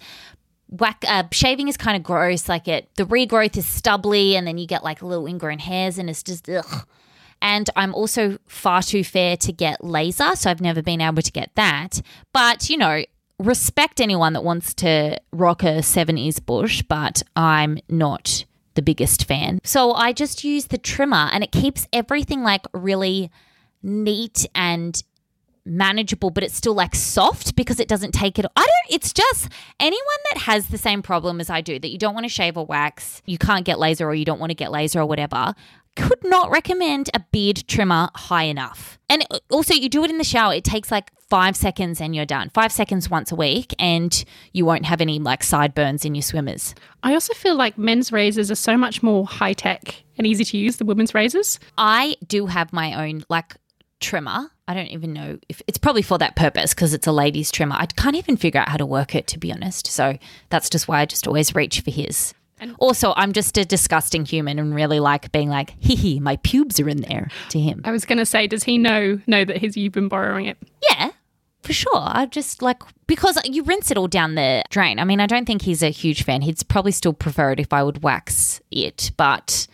Whack, 0.69 1.04
uh, 1.08 1.23
shaving 1.32 1.69
is 1.69 1.78
kind 1.78 1.95
of 1.95 2.04
gross. 2.04 2.50
Like 2.50 2.67
it, 2.67 2.89
the 2.97 3.06
regrowth 3.06 3.58
is 3.58 3.65
stubbly, 3.65 4.36
and 4.36 4.45
then 4.45 4.58
you 4.58 4.67
get 4.67 4.84
like 4.84 5.02
little 5.02 5.26
ingrown 5.26 5.60
hairs, 5.60 5.97
and 5.97 6.10
it's 6.10 6.21
just 6.21 6.47
ugh. 6.50 6.86
And 7.41 7.69
I'm 7.76 7.93
also 7.93 8.38
far 8.47 8.82
too 8.82 9.04
fair 9.04 9.38
to 9.38 9.52
get 9.54 9.84
laser, 9.84 10.36
so 10.36 10.50
I've 10.50 10.62
never 10.62 10.82
been 10.82 11.02
able 11.02 11.21
to 11.21 11.32
get 11.32 11.52
that. 11.56 12.02
But 12.34 12.69
you 12.69 12.78
know, 12.78 13.04
respect 13.39 14.02
anyone 14.02 14.34
that 14.34 14.43
wants 14.43 14.73
to 14.76 15.19
rock 15.32 15.63
a 15.63 15.78
70s 15.78 16.43
bush, 16.45 16.82
but 16.82 17.21
I'm 17.36 17.78
not 17.88 18.45
the 18.73 18.82
biggest 18.82 19.26
fan. 19.26 19.60
So 19.63 19.93
I 19.93 20.13
just 20.13 20.43
use 20.43 20.67
the 20.67 20.78
trimmer, 20.78 21.30
and 21.32 21.43
it 21.43 21.52
keeps 21.52 21.88
everything 21.93 22.43
like 22.43 22.65
really 22.73 23.32
neat 23.83 24.45
and 24.55 25.01
manageable, 25.67 26.29
but 26.29 26.43
it's 26.43 26.55
still 26.55 26.73
like 26.73 26.95
soft 26.95 27.55
because 27.55 27.79
it 27.79 27.87
doesn't 27.87 28.13
take 28.13 28.39
it. 28.39 28.45
I 28.55 28.61
don't, 28.61 28.95
it's 28.95 29.13
just 29.13 29.49
anyone 29.79 30.01
that 30.31 30.41
has 30.43 30.67
the 30.67 30.77
same 30.77 31.01
problem 31.01 31.39
as 31.39 31.49
I 31.49 31.61
do 31.61 31.77
that 31.79 31.89
you 31.89 31.97
don't 31.97 32.13
want 32.13 32.25
to 32.25 32.29
shave 32.29 32.57
or 32.57 32.65
wax, 32.65 33.21
you 33.25 33.37
can't 33.37 33.65
get 33.65 33.79
laser 33.79 34.07
or 34.07 34.15
you 34.15 34.25
don't 34.25 34.39
want 34.39 34.51
to 34.51 34.55
get 34.55 34.71
laser 34.71 35.01
or 35.01 35.05
whatever. 35.05 35.53
Could 35.95 36.23
not 36.23 36.51
recommend 36.51 37.09
a 37.13 37.19
beard 37.31 37.63
trimmer 37.67 38.09
high 38.15 38.43
enough. 38.43 38.99
And 39.09 39.25
uh, 39.31 39.39
also, 39.49 39.73
you 39.73 39.89
do 39.89 40.03
it 40.03 40.11
in 40.11 40.19
the 40.19 40.23
shower. 40.23 40.53
It 40.53 40.63
takes 40.63 40.91
like 40.91 41.11
five 41.27 41.55
seconds 41.55 41.99
and 41.99 42.15
you're 42.15 42.25
done. 42.25 42.51
Five 42.51 42.71
seconds 42.71 43.09
once 43.09 43.31
a 43.31 43.35
week, 43.35 43.73
and 43.79 44.23
you 44.53 44.63
won't 44.63 44.85
have 44.85 45.01
any 45.01 45.17
like 45.17 45.41
sideburns 45.41 46.05
in 46.05 46.13
your 46.13 46.21
swimmers. 46.21 46.75
I 47.01 47.13
also 47.13 47.33
feel 47.33 47.55
like 47.55 47.79
men's 47.79 48.11
razors 48.11 48.51
are 48.51 48.55
so 48.55 48.77
much 48.77 49.01
more 49.01 49.25
high 49.25 49.53
tech 49.53 50.03
and 50.19 50.27
easy 50.27 50.45
to 50.45 50.57
use 50.57 50.77
than 50.77 50.85
women's 50.85 51.15
razors. 51.15 51.59
I 51.79 52.15
do 52.27 52.45
have 52.45 52.71
my 52.71 53.05
own 53.05 53.23
like 53.27 53.55
trimmer. 53.99 54.51
I 54.67 54.73
don't 54.73 54.88
even 54.88 55.13
know 55.13 55.39
if 55.49 55.62
it's 55.67 55.77
probably 55.77 56.01
for 56.01 56.17
that 56.17 56.36
purpose 56.36 56.73
because 56.73 56.93
it's 56.93 57.07
a 57.07 57.12
ladies 57.12 57.51
trimmer. 57.51 57.75
I 57.77 57.86
can't 57.86 58.15
even 58.15 58.38
figure 58.38 58.62
out 58.62 58.69
how 58.69 58.77
to 58.77 58.86
work 58.86 59.15
it 59.15 59.27
to 59.27 59.39
be 59.39 59.51
honest. 59.51 59.88
So 59.88 60.17
that's 60.49 60.69
just 60.69 60.88
why 60.88 61.01
I 61.01 61.05
just 61.05 61.27
always 61.27 61.55
reach 61.55 61.81
for 61.81 61.91
his. 61.91 62.33
And 62.60 62.75
also, 62.79 63.13
I'm 63.15 63.33
just 63.33 63.55
a 63.57 63.65
disgusting 63.65 64.25
human 64.25 64.57
and 64.57 64.73
really 64.73 64.99
like 64.99 65.31
being 65.31 65.49
like, 65.49 65.75
hee 65.79 65.95
hee, 65.95 66.19
my 66.19 66.38
pubes 66.38 66.79
are 66.79 66.89
in 66.89 67.01
there 67.01 67.29
to 67.49 67.60
him. 67.60 67.81
I 67.86 67.91
was 67.91 68.03
going 68.03 68.17
to 68.17 68.25
say, 68.25 68.47
does 68.47 68.63
he 68.63 68.77
know 68.79 69.19
know 69.27 69.45
that 69.45 69.57
his 69.57 69.77
you've 69.77 69.93
been 69.93 70.07
borrowing 70.07 70.47
it? 70.47 70.57
Yeah, 70.89 71.12
for 71.62 71.73
sure. 71.73 71.91
I 71.95 72.25
just 72.25 72.63
like 72.63 72.81
because 73.05 73.38
you 73.45 73.63
rinse 73.63 73.91
it 73.91 73.97
all 73.97 74.07
down 74.07 74.36
the 74.36 74.63
drain. 74.71 74.99
I 74.99 75.03
mean, 75.03 75.19
I 75.19 75.27
don't 75.27 75.45
think 75.45 75.62
he's 75.62 75.83
a 75.83 75.89
huge 75.89 76.23
fan. 76.23 76.41
He'd 76.41 76.67
probably 76.67 76.91
still 76.91 77.13
prefer 77.13 77.51
it 77.51 77.60
if 77.60 77.71
I 77.73 77.83
would 77.83 78.01
wax 78.01 78.60
it, 78.71 79.12
but 79.17 79.67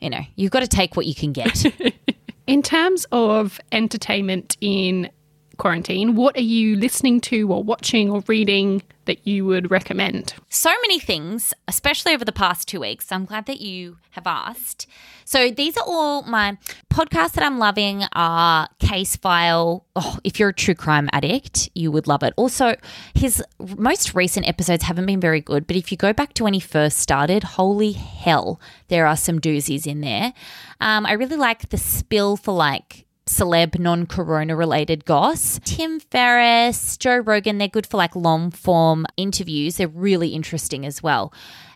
you 0.00 0.10
know, 0.10 0.22
you've 0.34 0.50
got 0.50 0.60
to 0.60 0.68
take 0.68 0.96
what 0.96 1.06
you 1.06 1.14
can 1.14 1.32
get. 1.32 1.64
In 2.48 2.62
terms 2.62 3.04
of 3.12 3.60
entertainment 3.72 4.56
in 4.62 5.10
quarantine, 5.58 6.14
what 6.14 6.36
are 6.36 6.40
you 6.40 6.76
listening 6.76 7.20
to 7.22 7.52
or 7.52 7.62
watching 7.62 8.10
or 8.10 8.22
reading 8.26 8.82
that 9.04 9.26
you 9.26 9.44
would 9.44 9.70
recommend? 9.70 10.34
So 10.48 10.70
many 10.82 10.98
things, 10.98 11.52
especially 11.66 12.14
over 12.14 12.24
the 12.24 12.32
past 12.32 12.68
two 12.68 12.80
weeks. 12.80 13.10
I'm 13.10 13.24
glad 13.24 13.46
that 13.46 13.60
you 13.60 13.98
have 14.10 14.26
asked. 14.26 14.86
So 15.24 15.50
these 15.50 15.76
are 15.76 15.84
all 15.86 16.22
my 16.22 16.56
podcasts 16.90 17.32
that 17.32 17.44
I'm 17.44 17.58
loving 17.58 18.04
are 18.12 18.68
Case 18.78 19.16
File. 19.16 19.84
Oh, 19.94 20.18
if 20.24 20.38
you're 20.38 20.50
a 20.50 20.54
true 20.54 20.74
crime 20.74 21.08
addict, 21.12 21.68
you 21.74 21.90
would 21.92 22.06
love 22.06 22.22
it. 22.22 22.32
Also, 22.36 22.76
his 23.14 23.42
most 23.76 24.14
recent 24.14 24.48
episodes 24.48 24.84
haven't 24.84 25.06
been 25.06 25.20
very 25.20 25.40
good, 25.40 25.66
but 25.66 25.76
if 25.76 25.90
you 25.90 25.98
go 25.98 26.12
back 26.12 26.32
to 26.34 26.44
when 26.44 26.54
he 26.54 26.60
first 26.60 26.98
started, 26.98 27.42
holy 27.42 27.92
hell, 27.92 28.60
there 28.88 29.06
are 29.06 29.16
some 29.16 29.40
doozies 29.40 29.86
in 29.86 30.00
there. 30.00 30.32
Um, 30.80 31.04
I 31.04 31.12
really 31.12 31.36
like 31.36 31.70
the 31.70 31.78
spill 31.78 32.36
for 32.36 32.54
like 32.54 33.04
celeb 33.28 33.78
non 33.78 34.06
corona 34.06 34.56
related 34.56 35.04
goss. 35.04 35.60
Tim 35.64 36.00
Ferriss, 36.00 36.96
Joe 36.96 37.18
Rogan, 37.18 37.58
they're 37.58 37.68
good 37.68 37.86
for 37.86 37.96
like 37.96 38.16
long 38.16 38.50
form 38.50 39.06
interviews. 39.16 39.76
They're 39.76 39.88
really 39.88 40.30
interesting 40.30 40.84
as 40.84 41.02
well. 41.02 41.32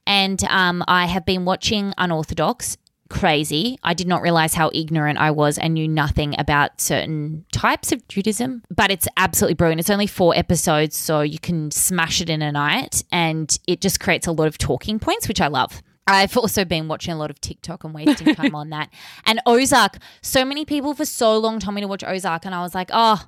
And 0.06 0.42
um, 0.44 0.82
I 0.88 1.06
have 1.06 1.24
been 1.24 1.44
watching 1.44 1.94
Unorthodox. 1.98 2.76
Crazy. 3.08 3.78
I 3.82 3.92
did 3.92 4.06
not 4.08 4.22
realize 4.22 4.54
how 4.54 4.70
ignorant 4.72 5.18
I 5.18 5.30
was 5.30 5.58
and 5.58 5.74
knew 5.74 5.86
nothing 5.86 6.34
about 6.38 6.80
certain 6.80 7.44
types 7.52 7.92
of 7.92 8.08
Judaism, 8.08 8.62
but 8.74 8.90
it's 8.90 9.06
absolutely 9.18 9.54
brilliant. 9.54 9.80
It's 9.80 9.90
only 9.90 10.06
four 10.06 10.34
episodes, 10.34 10.96
so 10.96 11.20
you 11.20 11.38
can 11.38 11.70
smash 11.70 12.22
it 12.22 12.30
in 12.30 12.40
a 12.40 12.50
night 12.50 13.04
and 13.12 13.56
it 13.68 13.82
just 13.82 14.00
creates 14.00 14.26
a 14.26 14.32
lot 14.32 14.48
of 14.48 14.56
talking 14.56 14.98
points, 14.98 15.28
which 15.28 15.42
I 15.42 15.48
love. 15.48 15.82
I've 16.06 16.36
also 16.36 16.64
been 16.64 16.88
watching 16.88 17.12
a 17.12 17.16
lot 17.16 17.30
of 17.30 17.40
TikTok 17.40 17.84
and 17.84 17.94
wasting 17.94 18.34
time 18.34 18.54
on 18.54 18.70
that. 18.70 18.90
And 19.24 19.40
Ozark, 19.46 19.98
so 20.20 20.44
many 20.44 20.64
people 20.64 20.94
for 20.94 21.04
so 21.04 21.38
long 21.38 21.60
told 21.60 21.74
me 21.74 21.80
to 21.80 21.88
watch 21.88 22.02
Ozark, 22.04 22.44
and 22.44 22.54
I 22.54 22.62
was 22.62 22.74
like, 22.74 22.90
oh, 22.92 23.26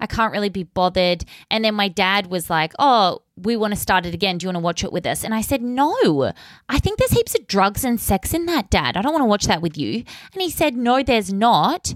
I 0.00 0.06
can't 0.06 0.32
really 0.32 0.48
be 0.48 0.62
bothered. 0.62 1.24
And 1.50 1.64
then 1.64 1.74
my 1.74 1.88
dad 1.88 2.28
was 2.28 2.48
like, 2.48 2.72
oh, 2.78 3.22
we 3.36 3.56
want 3.56 3.74
to 3.74 3.80
start 3.80 4.06
it 4.06 4.14
again. 4.14 4.38
Do 4.38 4.44
you 4.44 4.48
want 4.48 4.56
to 4.56 4.60
watch 4.60 4.82
it 4.82 4.92
with 4.92 5.06
us? 5.06 5.24
And 5.24 5.34
I 5.34 5.42
said, 5.42 5.62
no, 5.62 6.32
I 6.68 6.78
think 6.78 6.98
there's 6.98 7.10
heaps 7.12 7.34
of 7.34 7.46
drugs 7.46 7.84
and 7.84 8.00
sex 8.00 8.32
in 8.32 8.46
that, 8.46 8.70
dad. 8.70 8.96
I 8.96 9.02
don't 9.02 9.12
want 9.12 9.22
to 9.22 9.26
watch 9.28 9.44
that 9.44 9.62
with 9.62 9.76
you. 9.76 10.04
And 10.32 10.40
he 10.40 10.50
said, 10.50 10.74
no, 10.74 11.02
there's 11.02 11.32
not. 11.32 11.94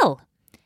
Well, 0.00 0.22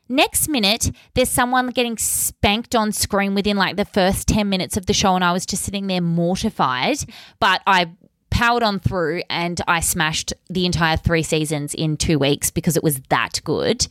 Next 0.09 0.47
minute, 0.47 0.91
there's 1.15 1.27
someone 1.27 1.67
getting 1.67 1.97
spanked 1.97 2.75
on 2.75 2.93
screen 2.93 3.35
within 3.35 3.57
like 3.57 3.75
the 3.75 3.83
first 3.83 4.27
10 4.29 4.47
minutes 4.47 4.77
of 4.77 4.85
the 4.85 4.93
show, 4.93 5.15
and 5.15 5.23
I 5.23 5.33
was 5.33 5.45
just 5.45 5.63
sitting 5.63 5.87
there 5.87 5.99
mortified. 5.99 6.99
But 7.41 7.61
I 7.67 7.91
powered 8.29 8.63
on 8.63 8.79
through 8.79 9.21
and 9.29 9.59
I 9.67 9.79
smashed 9.79 10.33
the 10.49 10.65
entire 10.65 10.97
three 10.97 11.23
seasons 11.23 11.73
in 11.73 11.97
two 11.97 12.19
weeks 12.19 12.51
because 12.51 12.77
it 12.77 12.83
was 12.83 13.01
that 13.09 13.41
good. 13.43 13.87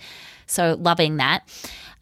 So 0.47 0.77
loving 0.79 1.17
that. 1.17 1.43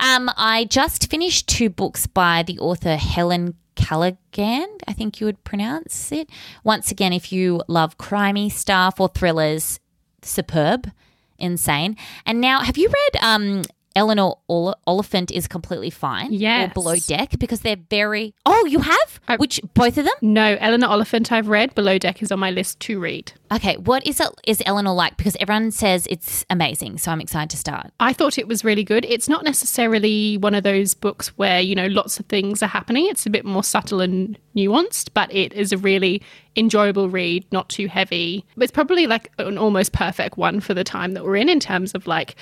Um, 0.00 0.30
I 0.36 0.64
just 0.64 1.10
finished 1.10 1.48
two 1.48 1.70
books 1.70 2.06
by 2.06 2.42
the 2.42 2.58
author 2.58 2.96
Helen 2.96 3.54
Callaghan, 3.74 4.68
I 4.86 4.92
think 4.92 5.20
you 5.20 5.26
would 5.26 5.42
pronounce 5.44 6.12
it. 6.12 6.30
Once 6.62 6.90
again, 6.90 7.12
if 7.12 7.32
you 7.32 7.62
love 7.68 7.98
crimey 7.98 8.50
stuff 8.50 9.00
or 9.00 9.08
thrillers, 9.08 9.80
superb, 10.22 10.90
insane. 11.38 11.96
And 12.24 12.40
now, 12.40 12.60
have 12.60 12.78
you 12.78 12.88
read 12.88 13.22
um, 13.22 13.62
Eleanor 13.96 14.34
Oliphant 14.48 15.30
is 15.30 15.46
completely 15.46 15.90
fine. 15.90 16.32
Yes. 16.32 16.70
Or 16.70 16.74
Below 16.74 16.96
Deck 16.96 17.38
because 17.38 17.60
they're 17.60 17.76
very. 17.90 18.34
Oh, 18.44 18.64
you 18.66 18.80
have? 18.80 19.20
I- 19.28 19.36
Which, 19.36 19.60
both 19.74 19.96
of 19.98 20.04
them? 20.04 20.14
No, 20.20 20.56
Eleanor 20.60 20.88
Oliphant 20.88 21.30
I've 21.30 21.48
read. 21.48 21.74
Below 21.74 21.98
Deck 21.98 22.22
is 22.22 22.32
on 22.32 22.40
my 22.40 22.50
list 22.50 22.80
to 22.80 22.98
read. 22.98 23.32
Okay. 23.52 23.76
What 23.76 24.04
is 24.06 24.20
it? 24.20 24.28
Is 24.46 24.62
Eleanor 24.66 24.92
like? 24.94 25.16
Because 25.16 25.36
everyone 25.38 25.70
says 25.70 26.06
it's 26.10 26.44
amazing. 26.50 26.98
So 26.98 27.12
I'm 27.12 27.20
excited 27.20 27.50
to 27.50 27.56
start. 27.56 27.92
I 28.00 28.12
thought 28.12 28.36
it 28.38 28.48
was 28.48 28.64
really 28.64 28.82
good. 28.84 29.04
It's 29.04 29.28
not 29.28 29.44
necessarily 29.44 30.38
one 30.38 30.54
of 30.54 30.64
those 30.64 30.94
books 30.94 31.28
where, 31.38 31.60
you 31.60 31.74
know, 31.76 31.86
lots 31.86 32.18
of 32.18 32.26
things 32.26 32.62
are 32.62 32.68
happening. 32.68 33.06
It's 33.06 33.26
a 33.26 33.30
bit 33.30 33.44
more 33.44 33.62
subtle 33.62 34.00
and 34.00 34.36
nuanced, 34.56 35.10
but 35.14 35.32
it 35.32 35.52
is 35.52 35.72
a 35.72 35.78
really 35.78 36.20
enjoyable 36.56 37.08
read, 37.08 37.44
not 37.52 37.68
too 37.68 37.86
heavy. 37.86 38.44
It's 38.56 38.72
probably 38.72 39.06
like 39.06 39.30
an 39.38 39.58
almost 39.58 39.92
perfect 39.92 40.36
one 40.36 40.60
for 40.60 40.74
the 40.74 40.84
time 40.84 41.12
that 41.12 41.24
we're 41.24 41.36
in, 41.36 41.48
in 41.48 41.60
terms 41.60 41.92
of 41.94 42.06
like 42.06 42.36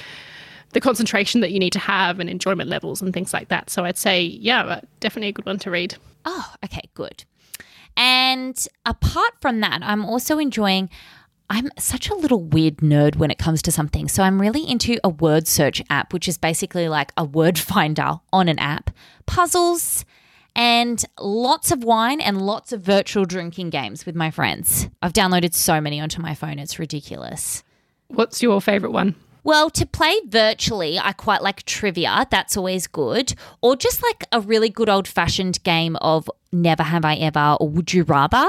the 0.73 0.81
concentration 0.81 1.41
that 1.41 1.53
you 1.53 1.59
need 1.59 1.73
to 1.73 1.79
have 1.79 2.19
and 2.19 2.29
enjoyment 2.29 2.69
levels 2.69 3.01
and 3.03 3.13
things 3.13 3.33
like 3.33 3.49
that. 3.49 3.71
So 3.71 3.85
I'd 3.85 3.99
say, 3.99 4.23
yeah, 4.23 4.65
uh, 4.65 4.81
definitely 5.01 5.29
a 5.29 5.33
good 5.33 5.47
one 5.47 5.59
to 5.61 5.71
read. 5.71 5.97
Oh, 6.25 6.55
okay, 6.65 6.89
good. 6.95 7.25
And 7.97 8.67
apart 8.87 9.35
from 9.41 9.61
that, 9.61 9.81
I'm 9.83 10.05
also 10.05 10.39
enjoying. 10.39 10.89
I'm 11.51 11.69
such 11.79 12.09
a 12.09 12.15
little 12.15 12.43
weird 12.43 12.79
nerd 12.79 13.17
when 13.17 13.31
it 13.31 13.37
comes 13.37 13.61
to 13.63 13.73
something. 13.73 14.09
So 14.09 14.23
I'm 14.23 14.41
really 14.41 14.67
into 14.67 14.99
a 15.05 15.11
word 15.11 15.47
search 15.47 15.83
app, 15.91 16.15
which 16.15 16.27
is 16.27 16.39
basically 16.39 16.89
like 16.89 17.13
a 17.17 17.25
word 17.25 17.59
finder 17.59 18.21
on 18.33 18.49
an 18.49 18.59
app, 18.59 18.91
puzzles, 19.27 20.07
and 20.55 21.05
lots 21.21 21.71
of 21.71 21.85
wine 21.85 22.21
and 22.21 22.41
lots 22.41 22.73
of 22.73 22.81
virtual 22.81 23.27
drinking 23.27 23.71
games 23.71 24.07
with 24.07 24.15
my 24.15 24.31
friends. 24.31 24.89
I've 25.03 25.13
downloaded 25.13 25.53
so 25.53 25.81
many 25.81 26.01
onto 26.01 26.23
my 26.23 26.35
phone, 26.35 26.59
it's 26.59 26.79
ridiculous. 26.79 27.63
What's 28.09 28.43
your 28.43 28.61
favorite 28.61 28.93
one? 28.93 29.15
Well, 29.45 29.71
to 29.71 29.87
play 29.87 30.21
virtually, 30.27 30.99
I 30.99 31.13
quite 31.13 31.43
like 31.43 31.65
trivia. 31.65 32.27
That's 32.31 32.57
always 32.57 32.87
good. 32.87 33.35
Or 33.61 33.75
just 33.75 34.03
like 34.03 34.25
a 34.31 34.41
really 34.41 34.69
good 34.69 34.89
old 34.89 35.09
fashioned 35.09 35.63
game 35.65 35.97
of 35.97 36.31
Never 36.53 36.85
Have 36.85 37.05
I 37.05 37.17
Ever 37.17 37.57
or 37.61 37.69
Would 37.69 37.93
You 37.93 38.05
Rather. 38.05 38.47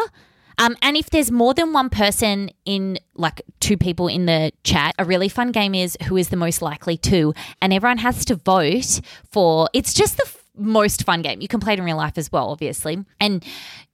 Um, 0.60 0.76
and 0.84 0.96
if 0.96 1.10
there's 1.10 1.32
more 1.32 1.54
than 1.56 1.74
one 1.74 1.90
person 1.90 2.52
in, 2.64 3.00
like 3.16 3.42
two 3.60 3.76
people 3.76 4.08
in 4.08 4.28
the 4.28 4.52
chat, 4.64 4.94
a 5.00 5.06
really 5.06 5.30
fun 5.30 5.52
game 5.52 5.74
is 5.74 5.98
who 6.04 6.16
is 6.16 6.30
the 6.30 6.36
most 6.36 6.62
likely 6.62 6.98
to. 6.98 7.34
And 7.62 7.74
everyone 7.74 7.98
has 7.98 8.24
to 8.26 8.36
vote 8.36 9.02
for 9.32 9.70
it's 9.74 9.96
just 9.96 10.18
the 10.18 10.26
f- 10.26 10.44
most 10.56 11.06
fun 11.06 11.24
game. 11.24 11.42
You 11.42 11.48
can 11.48 11.60
play 11.60 11.74
it 11.74 11.80
in 11.80 11.86
real 11.86 11.98
life 11.98 12.20
as 12.20 12.32
well, 12.32 12.50
obviously. 12.50 13.04
And 13.20 13.44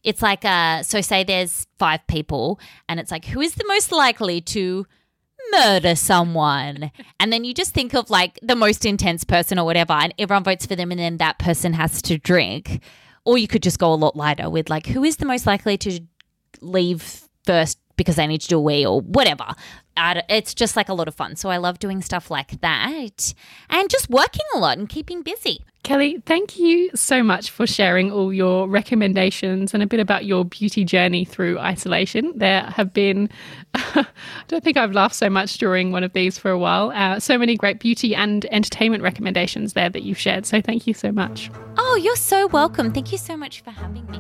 it's 0.04 0.22
like, 0.22 0.44
uh, 0.44 0.84
so 0.84 1.00
say 1.00 1.24
there's 1.24 1.66
five 1.78 2.06
people, 2.08 2.60
and 2.88 3.00
it's 3.00 3.12
like, 3.12 3.26
who 3.26 3.40
is 3.40 3.56
the 3.56 3.66
most 3.68 3.92
likely 3.92 4.42
to 4.42 4.86
murder 5.52 5.96
someone. 5.96 6.92
and 7.20 7.34
then 7.34 7.44
you 7.44 7.54
just 7.54 7.74
think 7.74 7.94
of 7.94 8.10
like 8.10 8.40
the 8.42 8.56
most 8.56 8.86
intense 8.86 9.24
person 9.24 9.60
or 9.60 9.66
whatever, 9.66 9.94
and 9.94 10.14
everyone 10.18 10.44
votes 10.44 10.66
for 10.66 10.76
them, 10.76 10.92
and 10.92 11.00
then 11.00 11.18
that 11.18 11.40
person 11.40 11.74
has 11.74 12.02
to 12.04 12.18
drink. 12.18 12.82
Or 13.26 13.38
you 13.38 13.48
could 13.48 13.64
just 13.64 13.80
go 13.80 13.94
a 13.94 13.96
lot 13.96 14.16
lighter 14.16 14.50
with 14.50 14.70
like, 14.70 14.88
who 14.88 15.04
is 15.04 15.18
the 15.18 15.26
most 15.26 15.46
likely 15.46 15.78
to 15.80 16.02
leave 16.62 17.28
first 17.46 17.78
because 18.00 18.18
I 18.18 18.28
need 18.28 18.40
to 18.40 18.48
do 18.48 18.58
a 18.58 18.62
wee 18.62 18.86
or 18.86 19.02
whatever. 19.02 19.46
It's 20.30 20.54
just 20.54 20.78
like 20.78 20.88
a 20.88 20.94
lot 20.94 21.10
of 21.10 21.16
fun. 21.16 21.36
So 21.36 21.50
I 21.50 21.58
love 21.58 21.80
doing 21.80 22.02
stuff 22.02 22.32
like 22.32 22.62
that 22.62 23.34
and 23.70 23.90
just 23.90 24.10
working 24.10 24.46
a 24.56 24.58
lot 24.58 24.78
and 24.78 24.88
keeping 24.88 25.22
busy. 25.22 25.66
Kelly, 25.84 26.22
thank 26.26 26.58
you 26.58 26.90
so 26.96 27.22
much 27.22 27.50
for 27.50 27.68
sharing 27.68 28.10
all 28.10 28.32
your 28.32 28.70
recommendations 28.70 29.74
and 29.74 29.84
a 29.84 29.88
bit 29.88 30.00
about 30.00 30.24
your 30.24 30.46
beauty 30.46 30.86
journey 30.86 31.26
through 31.26 31.60
isolation. 31.60 32.32
There 32.36 32.62
have 32.62 32.94
been, 32.94 33.30
I 33.74 34.06
don't 34.48 34.64
think 34.64 34.78
I've 34.78 34.94
laughed 34.94 35.16
so 35.16 35.30
much 35.30 35.58
during 35.58 35.92
one 35.92 36.06
of 36.06 36.14
these 36.14 36.38
for 36.38 36.52
a 36.52 36.60
while. 36.60 36.92
Uh, 36.92 37.20
so 37.20 37.38
many 37.38 37.58
great 37.58 37.80
beauty 37.82 38.16
and 38.16 38.46
entertainment 38.46 39.04
recommendations 39.04 39.74
there 39.74 39.90
that 39.90 40.04
you've 40.04 40.20
shared. 40.20 40.46
So 40.46 40.62
thank 40.62 40.88
you 40.88 40.94
so 40.94 41.12
much. 41.12 41.52
Oh, 41.78 42.00
you're 42.02 42.16
so 42.16 42.48
welcome. 42.48 42.94
Thank 42.94 43.12
you 43.12 43.18
so 43.18 43.36
much 43.36 43.62
for 43.62 43.72
having 43.72 44.10
me. 44.12 44.20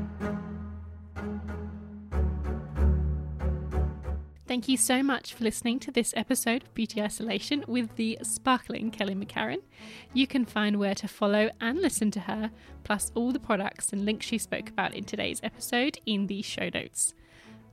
Thank 4.49 4.67
you 4.67 4.77
so 4.77 5.03
much 5.03 5.35
for 5.35 5.43
listening 5.43 5.77
to 5.81 5.91
this 5.91 6.11
episode 6.17 6.63
of 6.63 6.73
Beauty 6.73 7.03
Isolation 7.03 7.63
with 7.67 7.95
the 7.97 8.17
sparkling 8.23 8.89
Kelly 8.89 9.13
McCarran. 9.13 9.61
You 10.11 10.25
can 10.25 10.43
find 10.43 10.79
where 10.79 10.95
to 10.95 11.07
follow 11.07 11.51
and 11.61 11.79
listen 11.79 12.09
to 12.09 12.21
her, 12.21 12.49
plus 12.83 13.11
all 13.13 13.31
the 13.31 13.39
products 13.39 13.93
and 13.93 14.05
links 14.05 14.25
she 14.25 14.39
spoke 14.39 14.69
about 14.69 14.95
in 14.95 15.03
today's 15.03 15.39
episode 15.43 15.99
in 16.07 16.25
the 16.25 16.41
show 16.41 16.67
notes. 16.73 17.13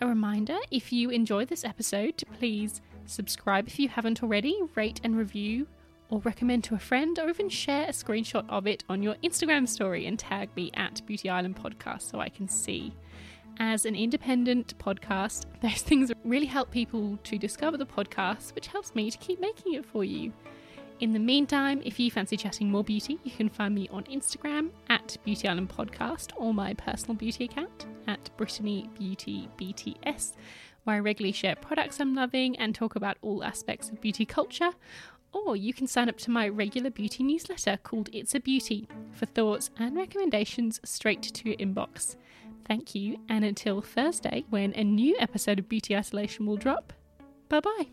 A 0.02 0.06
reminder 0.06 0.58
if 0.70 0.92
you 0.92 1.08
enjoyed 1.08 1.48
this 1.48 1.64
episode 1.64 2.18
to 2.18 2.26
please 2.26 2.82
subscribe 3.06 3.68
if 3.68 3.78
you 3.78 3.88
haven't 3.88 4.22
already, 4.22 4.60
rate 4.74 5.00
and 5.02 5.16
review, 5.16 5.66
or 6.10 6.18
recommend 6.20 6.62
to 6.64 6.74
a 6.74 6.78
friend, 6.78 7.18
or 7.18 7.30
even 7.30 7.48
share 7.48 7.84
a 7.84 7.92
screenshot 7.92 8.44
of 8.50 8.66
it 8.66 8.84
on 8.90 9.02
your 9.02 9.14
Instagram 9.24 9.66
story 9.66 10.04
and 10.04 10.18
tag 10.18 10.50
me 10.54 10.70
at 10.74 11.00
Beauty 11.06 11.30
Island 11.30 11.56
Podcast 11.56 12.02
so 12.02 12.20
I 12.20 12.28
can 12.28 12.48
see 12.48 12.92
as 13.58 13.86
an 13.86 13.94
independent 13.94 14.76
podcast, 14.78 15.46
those 15.62 15.82
things 15.82 16.12
really 16.24 16.46
help 16.46 16.70
people 16.70 17.18
to 17.24 17.38
discover 17.38 17.76
the 17.76 17.86
podcast, 17.86 18.54
which 18.54 18.66
helps 18.68 18.94
me 18.94 19.10
to 19.10 19.18
keep 19.18 19.40
making 19.40 19.74
it 19.74 19.84
for 19.84 20.04
you. 20.04 20.32
In 20.98 21.12
the 21.12 21.18
meantime, 21.18 21.82
if 21.84 22.00
you 22.00 22.10
fancy 22.10 22.38
chatting 22.38 22.70
more 22.70 22.82
beauty, 22.82 23.18
you 23.22 23.30
can 23.30 23.50
find 23.50 23.74
me 23.74 23.86
on 23.90 24.04
Instagram 24.04 24.70
at 24.88 25.18
Beauty 25.24 25.46
Island 25.46 25.68
Podcast 25.68 26.32
or 26.36 26.54
my 26.54 26.72
personal 26.72 27.14
beauty 27.14 27.44
account 27.44 27.84
at 28.06 28.30
Brittany 28.38 28.88
Beauty 28.98 29.46
BTS, 29.58 30.32
where 30.84 30.96
I 30.96 31.00
regularly 31.00 31.32
share 31.32 31.54
products 31.54 32.00
I'm 32.00 32.14
loving 32.14 32.56
and 32.56 32.74
talk 32.74 32.96
about 32.96 33.18
all 33.20 33.44
aspects 33.44 33.90
of 33.90 34.00
beauty 34.00 34.24
culture. 34.24 34.70
Or 35.32 35.54
you 35.54 35.74
can 35.74 35.86
sign 35.86 36.08
up 36.08 36.16
to 36.18 36.30
my 36.30 36.48
regular 36.48 36.88
beauty 36.88 37.22
newsletter 37.22 37.78
called 37.82 38.08
It's 38.14 38.34
a 38.34 38.40
Beauty 38.40 38.88
for 39.12 39.26
thoughts 39.26 39.70
and 39.78 39.96
recommendations 39.96 40.80
straight 40.82 41.20
to 41.20 41.48
your 41.50 41.58
inbox. 41.58 42.16
Thank 42.66 42.94
you, 42.94 43.18
and 43.28 43.44
until 43.44 43.80
Thursday, 43.80 44.44
when 44.50 44.72
a 44.74 44.82
new 44.82 45.16
episode 45.20 45.58
of 45.60 45.68
Beauty 45.68 45.96
Isolation 45.96 46.46
will 46.46 46.56
drop, 46.56 46.92
bye 47.48 47.60
bye. 47.60 47.86